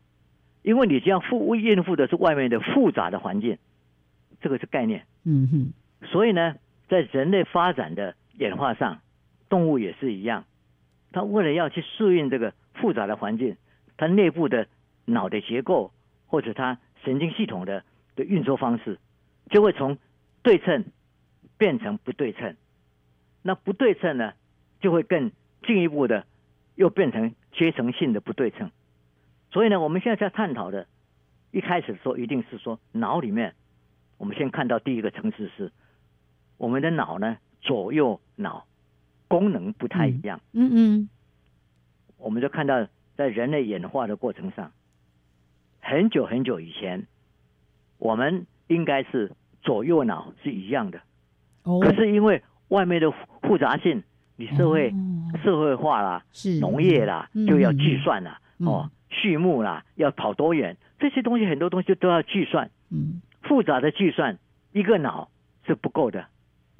[0.61, 3.57] 因为你这样复应付的是外面的复杂的环境，
[4.41, 5.05] 这个是概念。
[5.23, 6.55] 嗯哼，所以呢。
[6.89, 8.99] 在人类发展的演化上，
[9.47, 10.45] 动物也是一样。
[11.11, 13.55] 它为了要去适应这个复杂的环境，
[13.95, 14.67] 它内部的
[15.05, 15.91] 脑的结构
[16.25, 17.83] 或者它神经系统的
[18.15, 18.99] 的运作方式，
[19.49, 19.97] 就会从
[20.41, 20.85] 对称
[21.57, 22.55] 变成不对称。
[23.43, 24.33] 那不对称呢，
[24.81, 25.31] 就会更
[25.65, 26.25] 进一步的
[26.75, 28.71] 又变成阶层性的不对称。
[29.51, 30.87] 所以呢，我们现在在探讨的，
[31.51, 33.53] 一开始说一定是说脑里面，
[34.17, 35.71] 我们先看到第一个层次是。
[36.59, 38.67] 我们的脑呢，左右脑
[39.27, 40.39] 功能不太一样。
[40.51, 41.09] 嗯嗯，
[42.17, 44.71] 我们就看到在人类演化的过程上，
[45.79, 47.07] 很久很久以前，
[47.97, 49.31] 我们应该是
[49.63, 51.01] 左右脑是一样的，
[51.63, 53.09] 哦，可是因为外面的
[53.41, 54.03] 复杂性，
[54.35, 54.95] 你社会、哦。
[55.43, 56.59] 社会化啦，是。
[56.59, 57.47] 农业啦，嗯。
[57.47, 58.67] 就要计算啦，嗯。
[58.67, 63.21] 哦，畜牧啦，要跑多远，这些东西很多东西都要计算，嗯。
[63.43, 64.37] 复杂的计算，
[64.73, 65.29] 一个脑
[65.65, 66.25] 是不够的，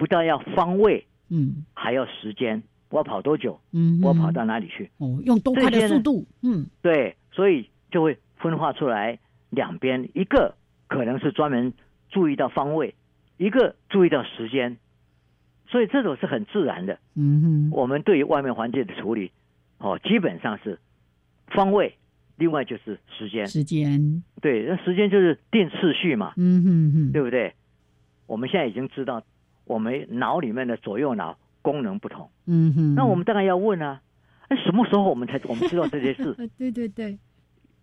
[0.00, 4.90] 不但要方位，嗯还要时间，我要跑多久，嗯，我要跑到哪里去？
[4.96, 9.18] 哦，用多快的速度，嗯对，所以就会分化出来
[9.50, 10.54] 两边，一个
[10.88, 11.74] 可能是专门
[12.08, 12.94] 注意到方位，
[13.36, 14.78] 一个注意到时间，
[15.68, 16.98] 所以这种是很自然的。
[17.14, 19.32] 嗯哼，我们对于外面环境的处理，
[19.76, 20.78] 哦，基本上是
[21.48, 21.94] 方位，
[22.36, 23.46] 另外就是时间。
[23.46, 27.52] 时间，对，那时间就是定次序嘛，嗯哼哼，对不对？
[28.26, 29.22] 我们现在已经知道，
[29.70, 32.28] 我们脑里面的左右脑功能不同。
[32.46, 34.02] 嗯哼，那我们当然要问啊，
[34.48, 36.34] 哎，什么时候我们才我们知道这些事？
[36.38, 37.16] 呃，对对对，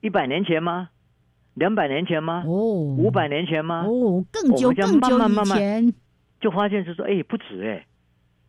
[0.02, 0.89] 一百年前吗？
[1.54, 2.43] 两百年前吗？
[2.45, 2.52] 哦，
[2.97, 3.86] 五百年前吗？
[3.88, 5.93] 哦，更久我们这样更久以慢慢慢慢前，
[6.41, 7.86] 就发现是说，哎，不止哎。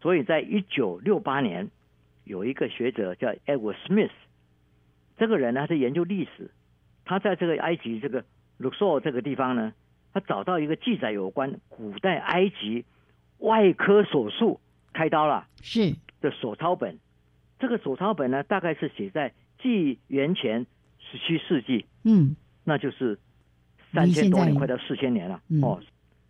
[0.03, 1.71] 所以在一九六八年，
[2.25, 4.11] 有一个学者叫 Edward Smith，
[5.17, 6.51] 这个人呢是研究历史，
[7.05, 8.25] 他在这个埃及这个
[8.59, 9.73] 卢索这个地方呢，
[10.13, 12.85] 他找到一个记载有关古代埃及
[13.39, 14.61] 外科手术
[14.93, 16.99] 开刀了是，的手抄本。
[17.59, 20.67] 这个手抄本呢，大概是写在纪元前
[20.99, 22.37] 十七世纪，嗯。
[22.65, 23.19] 那就是
[23.93, 25.41] 三千多年，快到四千年了。
[25.49, 25.63] 嗯。
[25.63, 25.81] 哦，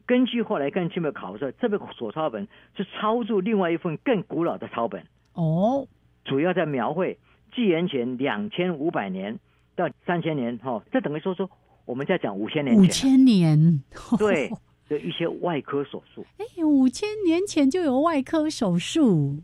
[0.06, 5.86] 根据后来更进一步考证，这个手抄本是抄注另外一份更古老的抄本，哦，
[6.24, 7.18] 主要在描绘
[7.54, 9.38] 纪元前两千五百年
[9.76, 11.50] 到三千年，哈、哦，这等于说说
[11.84, 13.82] 我们在讲五千年五前五，千年，
[14.18, 14.50] 对
[14.88, 16.24] 的一些外科手术。
[16.38, 19.42] 哎，五千年前就有外科手术，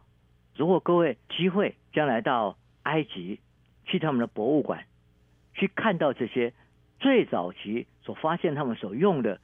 [0.56, 3.38] 如果各位机会将来到埃及，
[3.84, 4.84] 去他们的博物馆，
[5.54, 6.52] 去看到这些
[6.98, 9.38] 最早期所发现他们所用的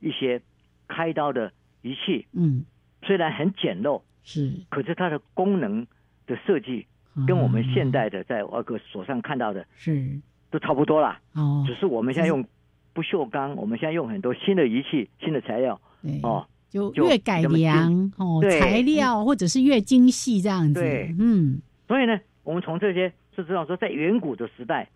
[0.00, 0.40] 一些
[0.88, 2.64] 开刀的仪器，嗯，
[3.02, 4.52] 虽然很简陋，是。
[4.68, 5.86] 可是它的功能
[6.26, 6.86] 的设计
[7.26, 10.20] 跟我们现代的在外科手上看到的是。
[10.52, 11.20] 都差不多啦。
[11.34, 12.44] 哦，只是我们现在用
[12.92, 15.80] 不锈钢，我们现在用很多新的仪器、新的材料。
[16.22, 16.46] 哦。
[16.70, 21.12] 就就越改良哦，材料或者是越精细这样子，对。
[21.18, 21.60] 嗯。
[21.88, 24.88] 所以呢，我们从这些就知道说，在远古的时代，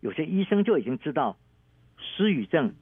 [0.00, 1.38] 有些医生就已经知道
[1.96, 2.74] 失语症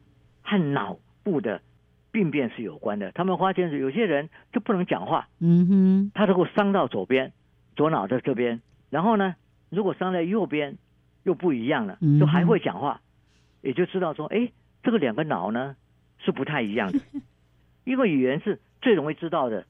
[0.43, 1.63] 和脑部的
[2.11, 3.13] 病变是有关的。
[3.13, 7.33] 他们发现是有些人就不能讲话，嗯哼，他如果伤到左边，
[7.77, 9.37] 左脑的这边，然后呢，
[9.71, 10.77] 如果伤在右边，
[11.23, 13.01] 又不一样了嗯，就还会讲话，
[13.63, 14.51] 也就知道说，哎，
[14.83, 15.75] 这个两个脑呢
[16.19, 16.99] 是不太一样的。
[17.85, 19.65] 因为语言是最容易知道的。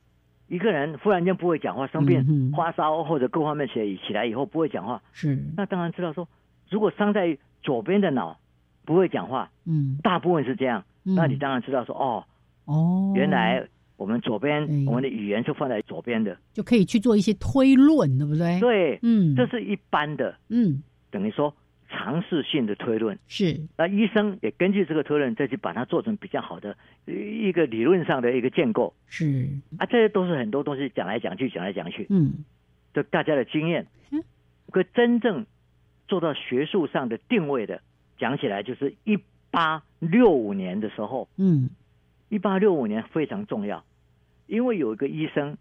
[0.48, 6.28] 一个人忽然间不会讲话，生病、嗯发烧或者各方面起起来以后不会讲话，是，那当然知道说，
[6.68, 8.38] 如果伤在左边的脑
[8.84, 9.96] 不会讲话，嗯。
[10.02, 11.14] 大部分是这样，嗯。
[11.14, 12.24] 那你当然知道说，哦，
[12.66, 20.82] 哦，原来我们左边、对我们的语言是放在左边的，就可以去做一些推论，对不对？，对，嗯，这是一般的，嗯。
[21.10, 21.54] 等于说
[21.92, 23.16] 尝试性的推论。
[23.28, 26.76] 是，那医生也根据这个推论，再去把它做成比较好的
[27.06, 28.94] 呃一个理论上的一个建构。
[29.06, 29.46] 是，
[29.78, 32.44] 啊，这些都是很多东西讲来讲去，讲来讲去，嗯。
[32.94, 33.86] 就大家的经验。
[34.10, 34.24] 嗯。
[34.70, 35.46] 可真正
[36.08, 37.82] 做到学术上的定位的，
[38.18, 39.18] 讲起来就是一
[39.50, 41.70] 八六五年的时候，嗯。
[42.28, 43.84] 一八六五年非常重要，
[44.46, 45.58] 因为有一个医生，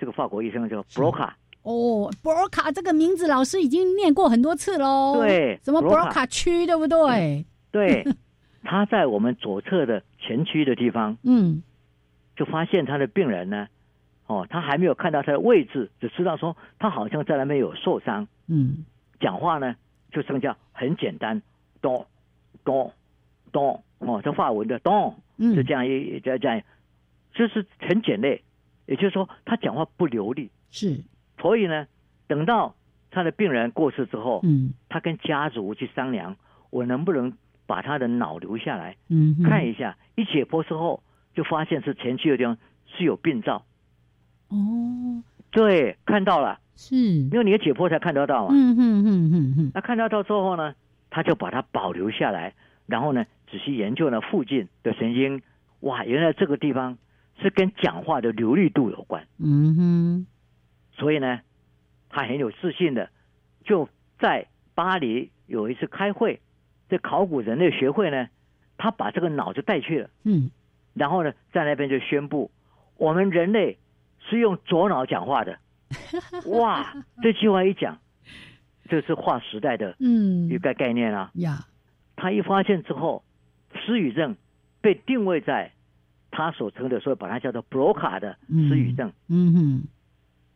[0.00, 1.30] 这个法国医生叫 Broca，
[1.68, 5.16] 哦，博尔卡这个名字老师已经念过很多次喽。
[5.18, 7.44] 对什么博 Broca 尔卡区，对不对？
[7.70, 8.06] 对，
[8.64, 11.62] 他在我们左侧的前区的地方， 嗯。
[12.36, 13.66] 就发现他的病人呢，
[14.28, 18.84] 哦，他还没有看到他的位置，只知道说他好像在那边有受伤，嗯。
[19.20, 19.74] 讲话呢
[20.12, 21.42] 就剩下很简单，
[21.82, 22.06] 咚
[22.64, 22.92] 咚
[23.50, 26.62] 咚，哦，这法文的咚，嗯，就这样一这样这样，
[27.34, 28.40] 就是很简略，
[28.86, 31.00] 也就是说他讲话不流利，是，
[31.40, 31.86] 所以呢，
[32.26, 32.74] 等到
[33.10, 34.72] 他的病人过世之后，嗯。
[34.88, 36.36] 他跟家族去商量，
[36.70, 37.32] 我能不能
[37.66, 39.96] 把他的脑留下来嗯，看一下？
[40.16, 41.02] 一解剖之后，
[41.34, 43.64] 就发现是前期的地方是有病灶，
[44.48, 48.54] 哦，对，看到了，是，因为你的解剖才看得到嘛。
[48.54, 50.74] 嗯嗯嗯嗯嗯，那看得到之后呢，
[51.10, 52.54] 他就把它保留下来，
[52.86, 55.42] 然后呢，仔细研究了附近的神经，
[55.80, 56.96] 哇，原来这个地方
[57.40, 60.26] 是跟讲话的流利度有关，嗯哼，
[60.98, 61.40] 所以呢，
[62.10, 63.08] 他很有自信的，
[63.64, 63.88] 就
[64.18, 66.40] 在巴黎有一次开会，
[66.88, 68.28] 这考古人类学会呢，
[68.76, 70.50] 他把这个脑就带去了，嗯。
[70.94, 72.50] 然后呢，在那边就宣布，
[72.96, 73.78] 我们人类
[74.28, 75.58] 是用左脑讲话的，
[76.50, 76.92] 哇，
[77.22, 77.98] 这句话一讲，
[78.88, 80.48] 这是划时代的嗯。
[80.48, 81.30] 一个概念啊。
[81.34, 81.66] 呀，
[82.16, 83.22] 他一发现之后，
[83.74, 84.36] 失语症
[84.80, 85.70] 被定位在
[86.32, 89.12] 他所称的，所以把它叫做 BRCA 的失语症。
[89.28, 89.82] 嗯哼，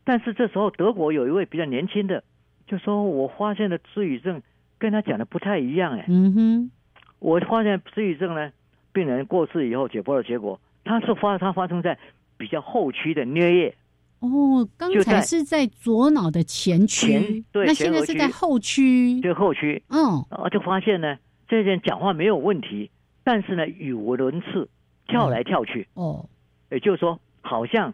[0.03, 2.23] 但是这时候德国有一位比较年轻的，
[2.67, 4.41] 就说我发现的失语症
[4.77, 6.71] 跟他讲的不太一样，哎，嗯哼，
[7.19, 8.51] 我发现失语症呢，
[8.91, 11.97] 病人过世以后解剖的结果，他是发他发生在
[12.37, 13.75] 比较后区的颞叶。
[14.19, 19.19] 哦，刚才是在左脑的前区前，对那现在是在后区。
[19.19, 22.89] 这个后区，嗯，啊，就发现呢，这些人讲话没有问题，
[23.25, 24.69] 但是呢，语无伦次，
[25.07, 26.29] 跳来跳去，哦，
[26.71, 27.93] 也就是说，好像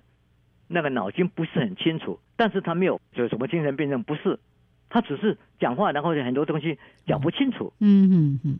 [0.71, 4.39] 那个脑筋不是很清楚，但是他没有有什么精神病症，不是，
[4.87, 8.59] 他只是讲话，然后很多东西讲不清楚，嗯嗯嗯，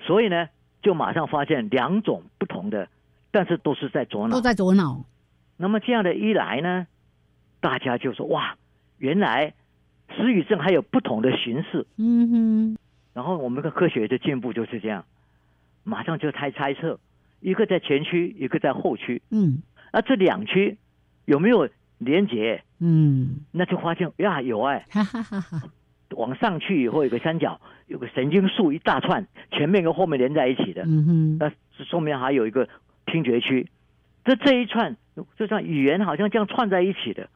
[0.00, 0.48] 所以呢，
[0.82, 2.88] 就马上发现两种不同的，
[3.30, 4.36] 但是都是在左脑。
[4.36, 4.40] 都。
[4.42, 5.06] 在左脑。
[5.56, 6.86] 那么这样的一来呢，
[7.60, 8.58] 大家就说哇，
[8.98, 9.54] 原来
[10.14, 11.86] 失语症还有不同的形式。
[11.96, 12.78] 嗯哼，
[13.14, 15.06] 然后我们的科学的进步就是这样，
[15.84, 17.00] 马上就猜猜测，
[17.40, 19.62] 一个在前区，一个在后区，嗯。
[19.92, 20.76] 那这两区
[21.26, 21.68] 有没有
[21.98, 22.62] 连接？
[22.78, 25.62] 嗯，那就发现呀有哎，哈哈哈哈。
[26.10, 31.52] 往上去以后有个三角，有个神经束一大串，前面跟后面连在一起的，嗯哼，那
[31.84, 32.68] 说明还有一个
[33.06, 33.68] 听觉区。
[34.24, 34.96] 这这一串，
[35.36, 37.28] 就像语言好像这样串在一起的，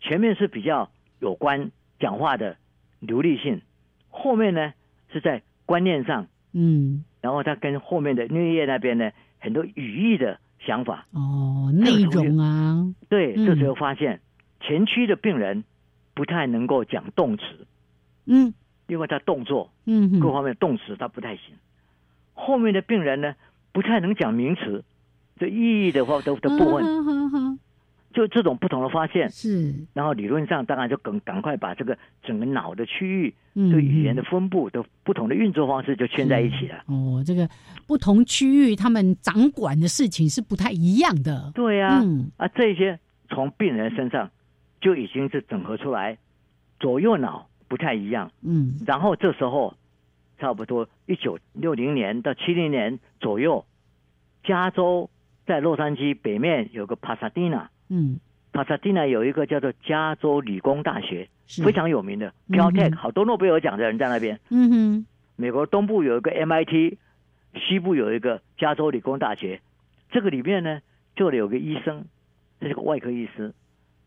[0.00, 2.56] 前面是比较有关讲话的
[3.00, 3.62] 流利性，
[4.10, 4.74] 后面呢
[5.10, 11.06] 是在观念上，嗯，然后它跟后面的颞叶那边呢很多语义的想法。
[11.12, 13.46] 哦，内容啊，对，嗯。
[13.46, 14.20] 这时候发现
[14.60, 15.64] 前区的病人
[16.14, 17.44] 不太能够讲动词，
[18.26, 18.54] 嗯。
[18.86, 21.54] 因为他动作嗯，各方面动词他不太行。
[22.34, 23.34] 后面的病人呢
[23.72, 24.84] 不太能讲名词，
[25.38, 27.58] 这意义的话都的部分，嗯哼哼
[28.14, 29.28] 就这种不同的发现。
[29.28, 36.84] 是，然后理论上当然就赶赶快把这个整个脑的区域嗯对语言的分布的不同的运作方式就圈在一起了。
[36.86, 37.46] 哦，这个
[37.86, 41.50] 不同区域他们掌管的事情是不太一样的。
[41.54, 42.98] 对呀、嗯啊，这些
[43.28, 44.30] 从病人身上
[44.80, 46.16] 就已经是整合出来，
[46.78, 48.30] 左右脑不太一样。
[48.42, 49.74] 嗯然后这时候，
[50.38, 53.64] 差不多一九六零年到七零年左右，
[54.44, 55.10] 加州
[55.46, 58.18] 在洛杉矶北面有个帕萨蒂纳，嗯，
[58.52, 61.28] 帕萨蒂纳有一个叫做加州理工大学，
[61.62, 64.40] 非常有名的嗯 Caltech，、哼好多诺贝尔奖的人在那边。
[64.50, 65.06] 嗯哼
[65.36, 66.96] 美国东部有一个 MIT，
[67.54, 69.60] 西部有一个加州理工大学。
[70.10, 70.80] 这个里面呢，
[71.16, 72.04] 就有个医生，
[72.60, 73.52] 这是个外科医师，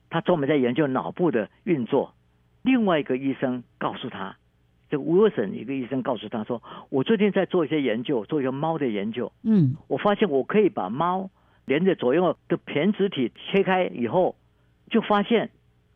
[0.10, 2.14] 他专门在研究脑部的运作。
[2.62, 4.38] 另外一个医生告诉他，
[4.90, 11.30] 这个 Wilson 一个医生告诉他说，我最近在做一些研究，做一个猫的研究，嗯我发现我可以把猫
[11.68, 14.36] 连着左右的胼胝体切开以后，
[14.90, 15.52] 就发现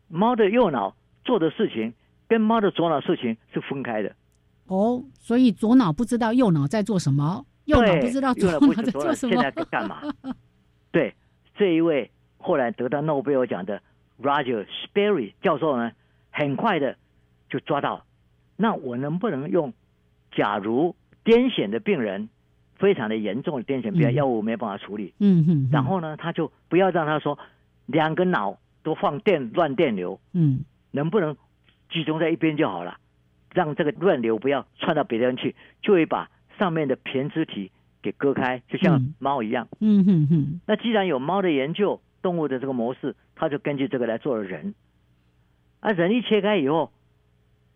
[0.08, 0.94] 猫的右脑
[1.24, 1.94] 做的事情
[2.28, 4.14] 跟猫的左脑事情是分开的。
[4.66, 9.50] 哦，所以左脑不知道右脑在做什么，右脑不知道左脑在做什么现在。
[9.50, 10.02] 在干嘛？
[10.92, 11.14] 对，
[11.56, 13.80] 这一位后来得到诺贝尔奖的
[14.22, 15.90] Roger Sperry 教授呢，
[16.30, 16.96] 很快的
[17.48, 18.04] 就抓到，
[18.56, 19.72] 那我能不能用，
[20.32, 20.94] 假如
[21.24, 22.28] 癫痫的病人
[22.82, 24.14] 非常的严重的癫痫病人，嗯。
[24.14, 27.38] 药物没有办法处理，嗯哼，然后呢，他就不要让他说
[27.86, 30.64] 两个脑都放电乱电流，嗯。
[30.90, 31.36] 能不能
[31.88, 32.98] 集中在一边就好了，
[33.54, 36.28] 让这个乱流不要窜到别人去，就会把
[36.58, 37.70] 上面的胼胝体
[38.02, 39.14] 给割开，就像嗯。
[39.20, 39.68] 猫一样。
[39.78, 44.74] 嗯哼哼，那既然有猫的研究，动物的这个模式，他就根据这个来做了人。
[45.78, 46.90] 啊，人一切开以后，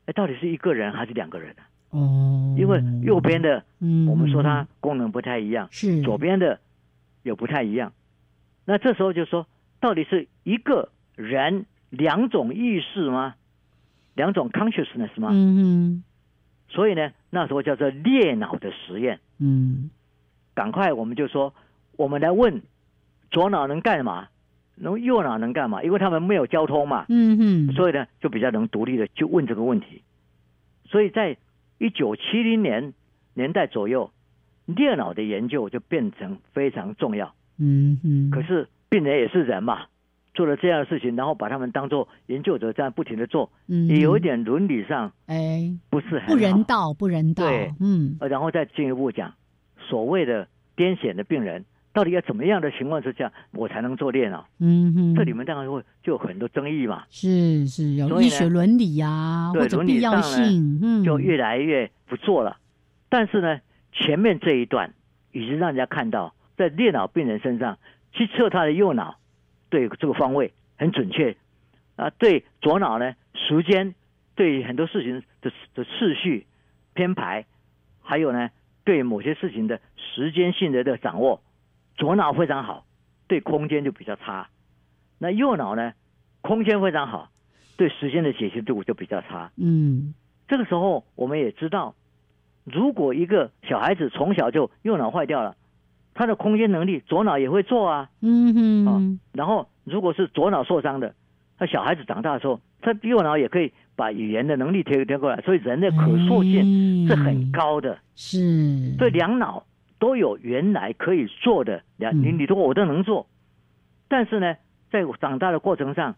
[0.07, 1.63] 哎，到底是一个人还是两个人啊？
[1.91, 6.59] 哦，因为右边的嗯，我们说它功能不太一样，是左边的
[7.23, 7.93] 也不太一样。
[8.65, 9.47] 那这时候就说，
[9.81, 13.35] 到底是一个人两种意识吗？
[14.15, 15.29] 两种 consciousness 吗？
[15.33, 16.05] 嗯嗯
[16.69, 19.21] 所以呢，那时候叫做裂脑的实验。
[19.39, 19.91] 嗯
[20.55, 21.55] 赶快我们就说，
[21.97, 22.63] 我们来问
[23.31, 24.29] 左脑能干嘛，
[24.75, 25.83] 能右脑能干嘛？
[25.85, 30.03] 因为他们没有交通嘛，嗯嗯，所以呢就比较能独立的去问这个问题。
[30.87, 31.37] 所以在
[31.79, 32.95] 一九七零年
[33.35, 34.11] 年代左右，
[34.75, 37.35] 电脑的研究就变成非常重要。
[37.59, 39.87] 嗯嗯，可是病人也是人嘛，
[40.35, 43.87] 做了这样的事情，然后把他们当做研究者这样不停的做，嗯。
[43.89, 45.77] 也有一点伦理上哎。
[45.89, 46.65] 不是很不人。
[46.65, 47.73] 道，不人道，对。
[47.81, 48.17] 嗯。
[48.21, 49.35] 呃，然后再进一步讲，
[49.79, 51.65] 所谓的癫痫的病人，
[51.97, 54.47] 到底要怎么样的情况之下，我才能做电脑？
[54.61, 62.59] 嗯哼，这里面当然会就有很多争议嘛，是是有医学伦理呀，对或者伦理必要性，嗯，就越来越不做了。
[63.09, 63.61] 但是呢，
[63.93, 64.93] 前面这一段
[65.33, 67.79] 已经让人家看到，在电脑病人身上
[68.13, 69.17] 去测他的右脑，
[69.71, 71.35] 对这个方位很准确
[71.97, 73.95] 啊，对左脑呢时间，
[74.35, 76.45] 对很多事情的的次序
[76.93, 77.47] 编排，
[78.03, 78.51] 还有呢
[78.85, 81.41] 对某些事情的时间性的的掌握，
[81.97, 82.85] 左脑非常好，
[83.27, 84.49] 对空间就比较差。
[85.19, 85.93] 那右脑呢，
[86.43, 87.31] 空间非常好，
[87.77, 89.51] 对时间的解析度就比较差。
[89.57, 90.15] 嗯
[90.49, 91.95] 这个时候我们也知道，
[92.65, 95.57] 如果一个小孩子从小就右脑坏掉了，
[96.15, 98.11] 他的空间能力左脑也会做啊。
[98.21, 101.15] 嗯哼，哦然后如果是左脑受伤的，
[101.59, 107.99] 那小孩子长大的时候，他右脑也可以把语言的能力贴贴过来，所以人的可塑性是很高的。
[108.15, 109.65] 是，所以两脑
[109.99, 112.39] 都有原来可以做的，两你嗯。
[112.39, 113.29] 你都我都能做，
[114.09, 114.57] 但是呢，
[114.91, 116.17] 在长大的过程上，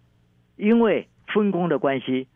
[0.56, 2.26] 因为分工的关系，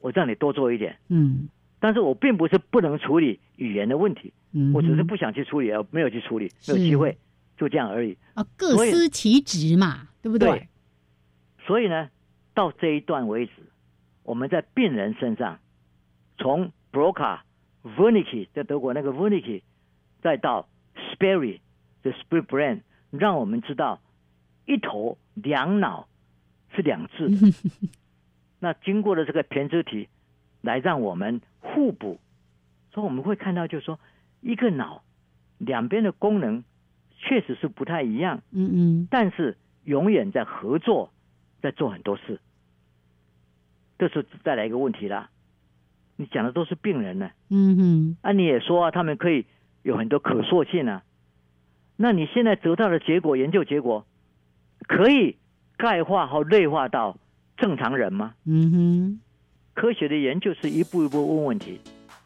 [0.00, 1.48] 我让你多做一点，嗯。
[1.80, 7.16] 但是我并不是不能处理语言的问题，嗯，我只是不想去处理，而没有去处理，没有机会，
[7.56, 8.16] 就这样而已。
[8.34, 10.66] 啊，各司其职嘛，对不对？
[11.64, 12.08] 所以呢，
[12.52, 13.52] 到这一段为止，
[14.24, 15.60] 我们在病人身上，
[16.36, 17.38] 从 Broca、
[17.84, 19.62] Wernicke 在德国那个 Wernicke，
[20.20, 21.60] 再到 Sperry
[22.02, 24.00] 的 Split Brain，让我们知道
[24.66, 26.08] 一头两脑
[26.74, 27.28] 是两致。
[28.60, 30.08] 那经过了这个胼胝体，
[30.60, 32.18] 来让我们互补，
[32.92, 34.00] 所以我们会看到，就是说
[34.40, 35.04] 一个脑
[35.58, 36.64] 两边的功能
[37.16, 41.12] 确实是不太一样，嗯嗯但是永远在合作，
[41.62, 42.40] 在做很多事。
[43.98, 45.30] 这时候再来一个问题啦，
[46.16, 49.46] 你讲的都是病人呢，嗯哼，啊，你也说啊，他们可以
[49.82, 51.02] 有很多可塑性啊，
[51.96, 54.06] 那你现在得到的结果，研究结果，
[54.86, 55.36] 可以
[55.76, 57.16] 概化和内化到
[57.56, 58.34] 正常人吗？
[58.44, 59.20] 嗯哼，
[59.74, 61.80] 科学的研究是一步一步问问题，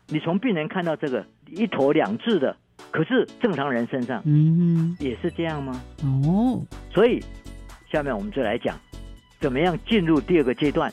[0.08, 2.56] 你从病人看到这个一坨两致的，
[2.90, 5.80] 可是正常人身上嗯哼也是这样吗？
[6.02, 6.60] 哦，
[6.92, 7.22] 所以，
[7.90, 8.78] 下面我们就来讲，
[9.38, 10.92] 怎么样进入第二个阶段。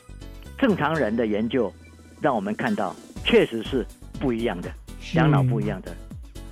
[0.58, 1.74] 正常人的研究，
[2.22, 2.94] 让我们看到
[3.24, 3.86] 确实是
[4.20, 5.96] 不一样的，是两脑不一样的。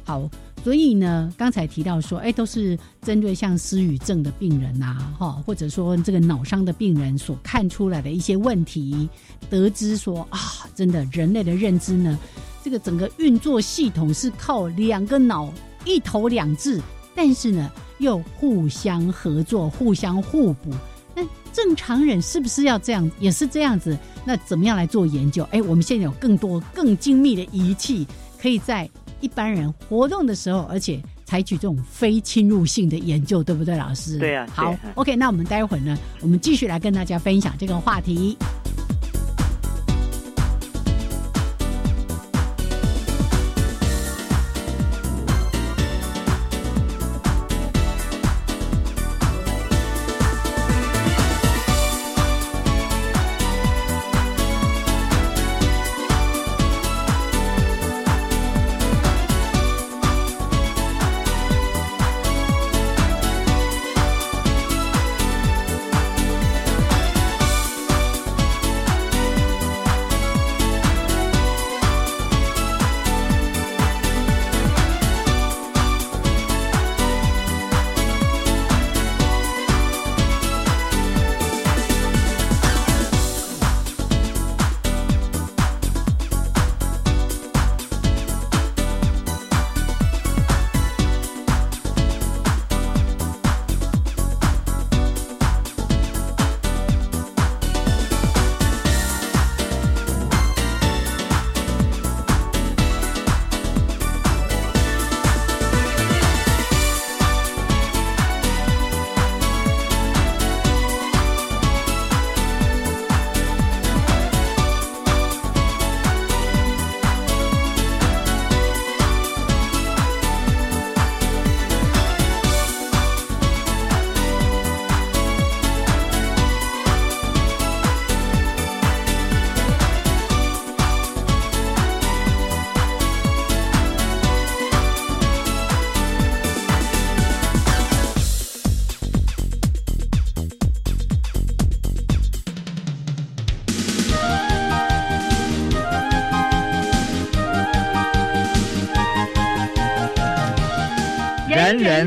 [0.07, 0.23] 好，
[0.63, 9.09] 所以呢，刚才提到说，哎，都是针对像失语症的病人呐、哈，或者说这个脑伤的病人所看出来的一些问题，
[9.49, 10.39] 得知说啊，
[10.73, 12.17] 真的人类的认知呢，
[12.63, 15.51] 这个整个运作系统是靠两个脑
[15.83, 16.81] 一头两字，
[17.13, 20.71] 但是呢，又互相合作、互相互补。
[21.13, 23.11] 那正常人是不是要这样？
[23.19, 23.97] 也是这样子？
[24.23, 25.43] 那怎么样来做研究？
[25.51, 28.07] 哎，我们现在有更多、更精密的仪器，
[28.39, 34.17] 可以在一般人活动的时候，而且采取这种非侵入性的研究，对不对，老师？
[34.17, 38.37] 对啊好，OK，那我们待会儿呢，我们继续来跟大家分享这个话题。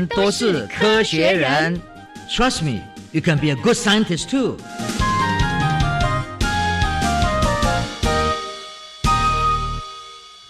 [0.07, 1.79] 都是科学人。
[2.29, 2.81] Trust me,
[3.11, 4.57] you can be a good scientist too.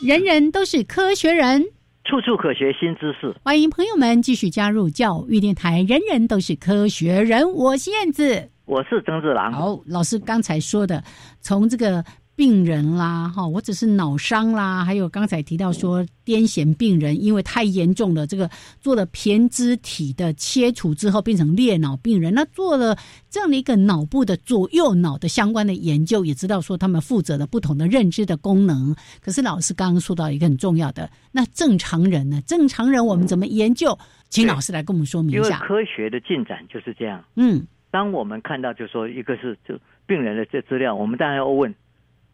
[0.02, 1.64] 人人都是科学人，
[2.04, 3.36] 处处可学新知识。
[3.44, 5.86] 欢迎朋友们继续加入教育电台。
[5.88, 8.50] 人人都是科学人，我是燕子。
[8.66, 9.52] 我是曾志郎。
[9.52, 11.04] 好，老师刚才说的，
[11.40, 12.04] 从这个
[12.36, 22.98] 病人啦，哈，我只是脑伤啦，还有刚才提到说癫痫病人，因为太严重了，这个做了胼胝体的切除之后变成裂脑病人，那做了
[23.30, 28.96] 这样的一个脑部的左右脑的相关的研究，也知道说他们负责的不同的认知的功能。
[29.22, 32.42] 可是老师刚刚说到一个很重要的，那正常人呢？
[32.48, 33.98] 正常人我们怎么研究？
[34.30, 35.60] 请老师来跟我们说明一因为下。
[35.60, 37.24] 科学的进展就是这样。
[37.36, 41.76] 嗯当我们看到，就说一个是就病人的这资料，我们当然要问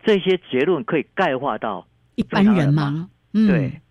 [0.08, 1.86] 这些结论可以概括到
[2.16, 3.10] 一般人吗？
[3.34, 3.82] 嗯，对，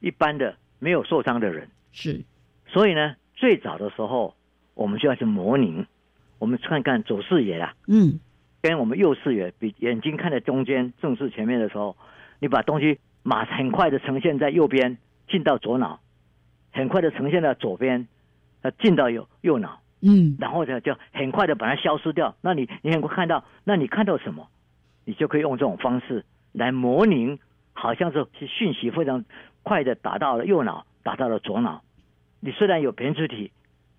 [0.00, 1.66] 一般的没有受伤的人。
[1.90, 2.22] 是，
[2.66, 4.36] 所以呢，最早的时候
[4.74, 5.86] 我们就要去模拟，
[6.38, 8.20] 我们看看左视野啦，嗯
[8.60, 11.96] 跟我们右视野比眼睛看在中间正视前面的时候，
[12.40, 14.98] 你把东西马很快的呈现在右边，
[15.30, 15.98] 进到左脑，
[16.72, 18.06] 很快的呈现到左边，
[18.60, 19.80] 呃，进到右右脑。
[20.02, 22.36] 嗯然后呢，就很快的把它消失掉。
[22.42, 24.46] 那你你很快看到，那你看到什么？
[25.04, 27.38] 你就可以用这种方式来模拟，
[27.72, 29.24] 好像是讯息非常
[29.62, 31.82] 快的打到了右脑，打到了左脑。
[32.40, 33.50] 你虽然有胼胝体，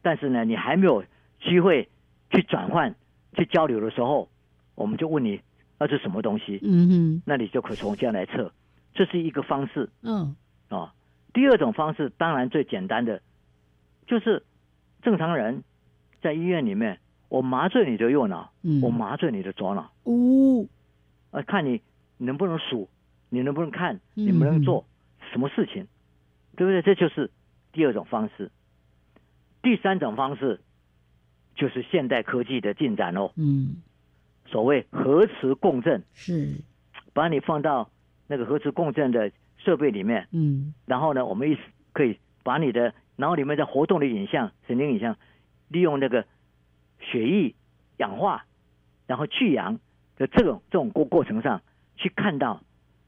[0.01, 1.03] 但是呢，你还没有
[1.43, 1.89] 机会
[2.29, 2.95] 去转换、
[3.33, 4.29] 去交流的时候，
[4.75, 5.41] 我们就问你
[5.79, 6.59] 那是什么东西？
[6.63, 8.51] 嗯哼那你就可以从这样来测，
[8.93, 10.35] 这是一个方式嗯
[10.69, 10.93] 啊。
[11.33, 13.21] 第二种方式，当然最简单的，
[14.07, 14.43] 就是
[15.01, 15.63] 正常人
[16.21, 20.67] 在医院里面，我麻醉你的右脑，嗯，我麻醉你的左脑，呜
[21.35, 21.81] 呃，看你
[22.17, 22.89] 能不能数，
[23.29, 24.85] 你能不能看，嗯你能不能做
[25.33, 25.85] 什么事情，
[26.55, 26.81] 对不对？
[26.81, 27.29] 这就是
[27.73, 28.51] 第二种方式。
[29.61, 30.61] 第三种方式
[31.55, 33.81] 就是现代科技的进展哦，嗯
[34.45, 36.61] 所谓核磁共振，是
[37.13, 37.89] 把你放到
[38.27, 41.57] 那个核磁共振的设备里面，嗯然后呢，我们一
[41.91, 45.17] 可以把你的脑里面的活动的影像、神经影像，
[45.67, 46.25] 利用那个
[47.01, 47.55] 血液
[47.97, 48.45] 氧化，
[49.05, 49.79] 然后去氧
[50.17, 51.61] 的这种这种过过程上
[51.95, 52.61] 去看到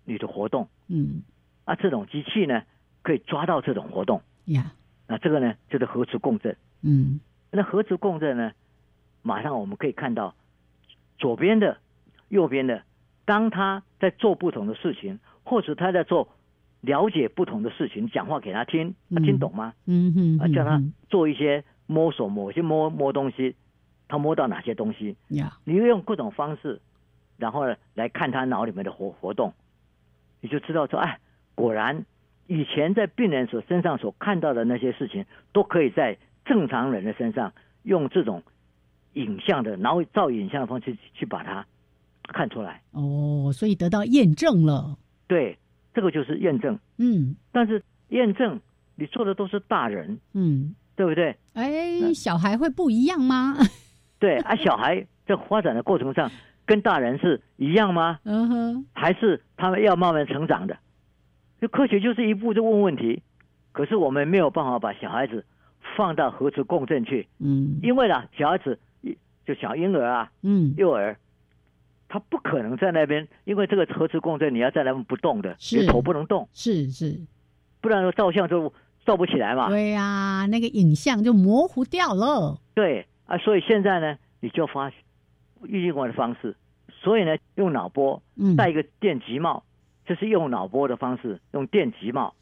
[0.05, 0.67] 你的活动。
[0.87, 1.23] 嗯。
[1.65, 2.63] 啊，这种机器呢
[3.01, 4.71] 可以抓到这种活动，呀。
[5.05, 6.55] 那这个呢就是核磁共振。
[6.81, 7.19] 嗯。
[7.51, 8.51] 那核磁共振呢，
[9.21, 10.33] 马上我们可以看到
[11.17, 11.77] 左边的、
[12.29, 12.83] 右边的，
[13.25, 16.29] 当他在做不同的事情，或者他在做
[16.81, 19.73] 了解不同的事情，讲话给他听，他听懂吗？
[19.85, 20.13] 嗯。
[20.13, 23.55] 哼啊，叫他嗯做一些摸索，某些摸摸东西，
[24.07, 25.17] 他摸到哪些东西？
[25.29, 25.57] 呀。
[25.65, 26.81] 你用各种方式，
[27.37, 29.53] 然后呢来看他脑里面的活活动，
[30.41, 31.19] 你就知道说，哎，
[31.55, 32.05] 果然
[32.47, 38.43] 以前在病人所身上所看到的那些事情，都可以在正常人的身上用这种
[39.13, 41.65] 影像的脑照影像的方式去去把它
[42.23, 42.81] 看出来。
[42.91, 44.97] 哦，所以得到验证了。
[45.27, 45.57] 对，
[45.93, 46.79] 这个就是验证。
[46.97, 48.59] 嗯但是验证
[48.95, 51.35] 你做的都是大人，嗯，对不对？
[51.53, 53.55] 哎，小孩会不一样吗？
[54.19, 56.31] 对啊，小孩在发展的过程上
[56.67, 58.19] 跟大人是一样吗？
[58.23, 60.77] 嗯哼，还是他们要慢慢成长的？
[61.59, 63.23] 就科学就是一步就问问题，
[63.71, 65.43] 可是我们没有办法把小孩子
[65.95, 68.77] 放到核磁共振去，嗯因为呢，小孩子
[69.45, 71.17] 就小婴儿啊、嗯幼儿，
[72.09, 77.17] 他不可能在那边，因为这个核磁共振你要在那边不动的，是你头不能动，是是，
[77.81, 78.71] 不然照相就
[79.05, 79.69] 照不起来嘛。
[79.69, 82.59] 对呀，那个影像就模糊掉了。
[82.75, 84.91] 对啊，所以现在呢，你就发
[85.63, 86.55] 另外的方式，
[86.89, 89.63] 所以呢，用脑波嗯，戴一个电极帽，
[90.05, 92.33] 这是用脑波的方式，用电极帽。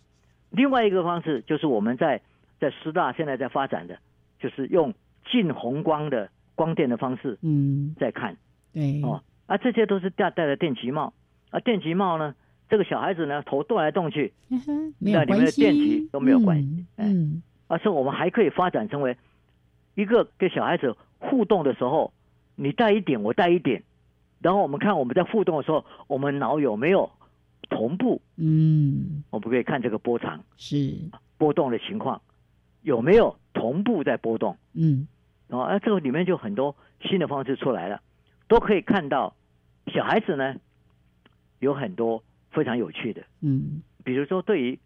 [0.50, 2.22] 另外一个方式就是我们在
[2.60, 3.98] 在师大现在在发展的，
[4.40, 4.94] 就是用
[5.30, 7.96] 近红光的光电的方式嗯。
[8.00, 8.38] 在看。
[8.74, 9.02] 对。
[9.04, 9.22] 哦。
[9.48, 11.14] 啊，这些都是戴戴的电极帽。
[11.50, 12.34] 啊，电极帽呢，
[12.70, 16.86] 这个小孩子呢头动来动去嗯那里面的电极都没有关系。
[16.96, 17.06] 哎。
[17.06, 17.42] 嗯。
[17.68, 19.18] 而是我们还可以发展成为
[19.96, 22.14] 一个跟小孩子互动的时候，
[22.56, 23.84] 你带一点，我带一点，
[24.42, 27.12] 然后我们看我们在互动的时候，我们脑有没有
[27.70, 28.22] 同步？
[28.38, 30.94] 嗯我们可以看这个波长是
[31.38, 32.22] 波动的情况
[32.82, 34.58] 有没有同步在波动。
[34.74, 35.08] 嗯
[35.50, 38.02] 哦，啊，这个里面就很多新的方式出来了，
[38.48, 39.36] 都可以看到
[39.88, 40.56] 小孩子呢
[41.60, 44.80] 有很多非常有趣的，嗯比如说对于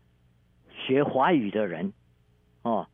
[0.86, 1.94] 学华语的人，
[2.62, 2.88] 哦，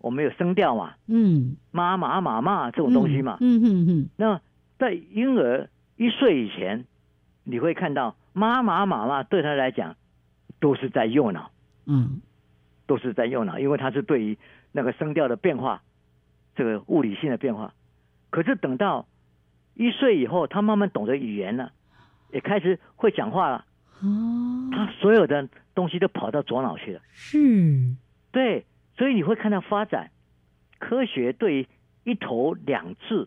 [0.00, 1.56] 我们有声调嘛，嗯。
[1.70, 3.38] 妈妈妈妈这种东西嘛。
[3.40, 4.40] 嗯嗯嗯那
[4.78, 6.84] 在婴儿一岁以前，
[7.44, 9.96] 你会看到妈妈妈妈对他来讲
[10.58, 11.50] 都是在右脑，
[11.86, 12.20] 嗯。
[12.86, 14.36] 都是在右脑，因为他是对于
[14.72, 15.82] 那个声调的变化，
[16.56, 17.72] 这个物理性的变化。
[18.30, 19.06] 可是等到
[19.74, 21.70] 一岁以后，他慢慢懂得语言了，
[22.32, 23.64] 也开始会讲话了，
[24.00, 24.70] 哦。
[24.72, 27.00] 他所有的东西都跑到左脑去了。
[27.12, 27.94] 是。
[28.32, 28.66] 对，
[29.00, 30.10] 所以你会看到发展
[30.78, 31.66] 科学对
[32.04, 33.26] 一头两智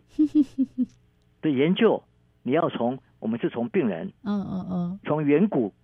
[1.42, 2.04] 的研究，
[2.44, 5.74] 你要从我们是从病人，嗯嗯嗯，从远古，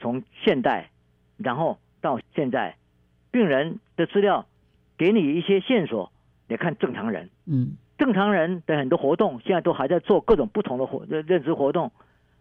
[0.00, 0.90] 从现代，
[1.36, 2.74] 然后到现在，
[3.30, 4.46] 病人的资料
[4.98, 6.10] 给你一些线索，
[6.48, 11.92] 你看正常人，嗯，正常人的很多活动，现在都还在做各种不同的活认认知活动。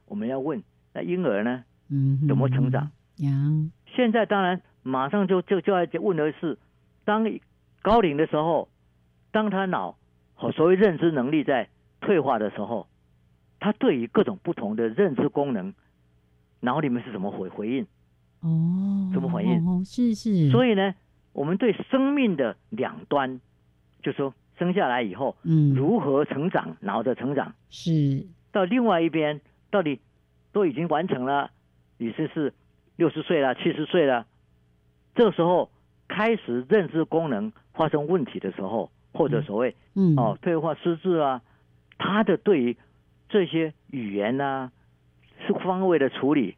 [0.08, 1.64] 我们要问，那婴儿呢？
[1.90, 2.90] 嗯，怎么成长？
[3.22, 6.58] 嗯，现在当然马上就就就要问的是，
[7.06, 7.40] 当
[7.82, 8.70] 高龄的时候，
[9.32, 9.98] 当他脑
[10.36, 11.70] 和所谓认知能力在
[12.02, 12.88] 退化的时候，
[13.60, 15.74] 他对于各种不同的认知功能，
[16.60, 17.84] 脑里面是怎么回回应？
[18.42, 19.66] 哦，怎么回应？
[19.68, 20.96] 哦，是是，所以呢，
[21.34, 23.42] 我们对生命的两端，
[24.02, 28.26] 就说生下来以后，嗯，如何成长，脑的成长，是。
[28.52, 30.00] 到另外一边，到底
[30.52, 31.52] 都已经完成了，
[31.98, 32.54] 你是是
[32.96, 34.26] 六十岁了，七十岁了，
[35.16, 35.70] 这个时候
[36.10, 40.16] 开始认知功能发生问题的时候，或者所谓嗯。
[40.18, 41.42] 哦退化失智啊，
[41.98, 42.76] 他的对于
[43.30, 44.72] 这些语言啊，
[45.48, 46.56] 是方位的处理，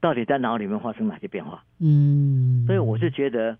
[0.00, 1.64] 到底在脑里面发生哪些变化？
[1.80, 3.58] 嗯，所以我是觉得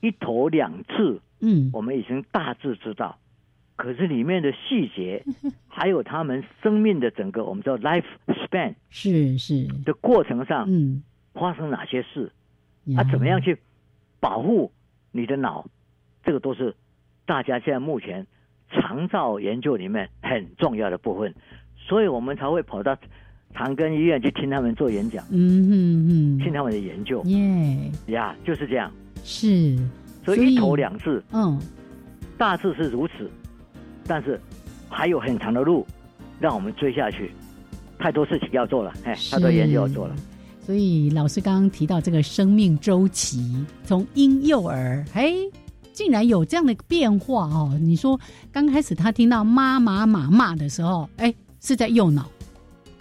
[0.00, 1.70] 一头两次，嗯。
[1.72, 3.18] 我们已经大致知道，
[3.76, 5.24] 可是里面的细节，
[5.66, 9.66] 还有他们生命的整个我们叫 life span 是是。
[9.84, 11.02] 的过程上，嗯。
[11.32, 12.30] 发生哪些事，
[12.84, 13.00] 呀。
[13.00, 13.58] 啊，怎么样去
[14.24, 14.72] 保护
[15.12, 15.66] 你的脑，
[16.24, 16.74] 这个都是
[17.26, 18.26] 大家现在目前
[18.70, 21.34] 长照研究里面很重要的部分，
[21.76, 22.96] 所以我们才会跑到
[23.52, 27.22] 长庚医院去听他们做演讲，嗯嗯嗯听他们的研究。
[27.24, 27.92] 耶。
[28.06, 28.90] 呀，就是这样。
[29.22, 29.76] 是，
[30.24, 31.60] 所以一头两次，嗯。
[32.38, 33.30] 大致是如此，
[34.06, 34.40] 但是
[34.88, 35.86] 还有很长的路
[36.40, 37.30] 让我们追下去，
[37.98, 40.16] 太多事情要做了，哎，太多研究要做了。
[40.64, 43.54] 所以老师刚刚提到这个生命周期，
[43.84, 45.34] 从婴幼儿，哎，
[45.92, 47.78] 竟然有这样的变化哦！
[47.82, 48.18] 你说
[48.50, 52.28] 刚开始他听到妈妈妈骂的时候，哎，是在右脑，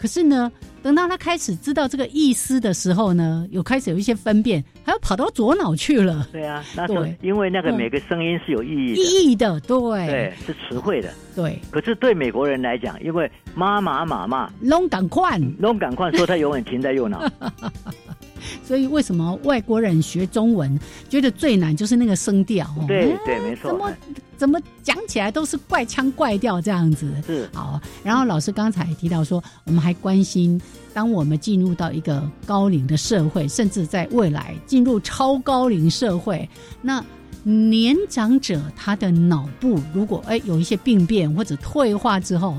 [0.03, 0.51] 可是呢，
[0.81, 7.15] 等到他开始知道这个意思的时候呢，有开始有一些分辨，还要跑到左脑去了，对啊，那是对。
[7.21, 7.77] 因为那个嗯。
[7.77, 9.79] 每个声音是有意义的，意义的，对。
[10.07, 11.09] 对，是词汇的。
[11.33, 17.23] 对，可是对美国人来讲，因为妈妈妈妈拢赶快，拢赶快说他永远停在右脑，
[18.65, 20.79] 所以为什么外国人学中文
[21.09, 22.67] 觉得最难就是那个声调？
[22.87, 23.93] 对对，没错怎，么
[24.37, 27.11] 怎么讲起来都是怪腔怪调这样子。
[27.25, 30.61] 是好，然后老师刚才提到说，我们还关心，
[30.93, 36.47] 当我们进入到一个高龄的社会，甚至在未来进入超高龄社会，
[36.81, 37.03] 那
[37.43, 42.55] 年长者他的脑部如果哎有一些病变或者退化之后，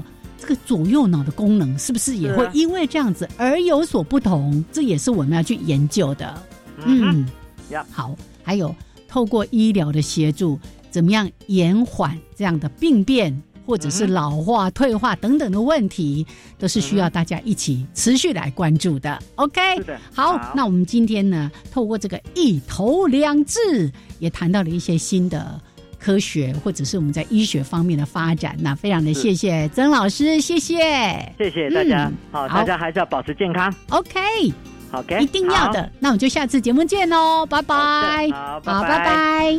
[0.47, 4.63] 这个左右脑的功能是不是也会因为这样子而有所不同？
[4.71, 6.43] 这也是我们要去研究的。
[6.85, 7.27] 嗯
[7.91, 8.75] 好，还有
[9.09, 16.27] 透过医疗的协助，怎么样延缓这样的病变，或者是老化、退化等等的问题，
[16.59, 19.19] 都是需要大家一起持续来关注的。
[19.37, 25.59] OK，的好，好那我们今天呢，透过这个一头两治，也谈到了一些新的。
[26.05, 30.77] 科学或者是我们在医学方面的发展，那非常的谢谢曾老师，谢谢。
[31.39, 32.05] 谢谢大家。
[32.05, 33.75] 嗯，好，大家还是要保持健康。
[33.89, 35.91] OK，，OK，一定要的。
[35.99, 38.29] 那我们就下次节目见喽，拜拜。
[38.33, 39.59] 好，好，拜拜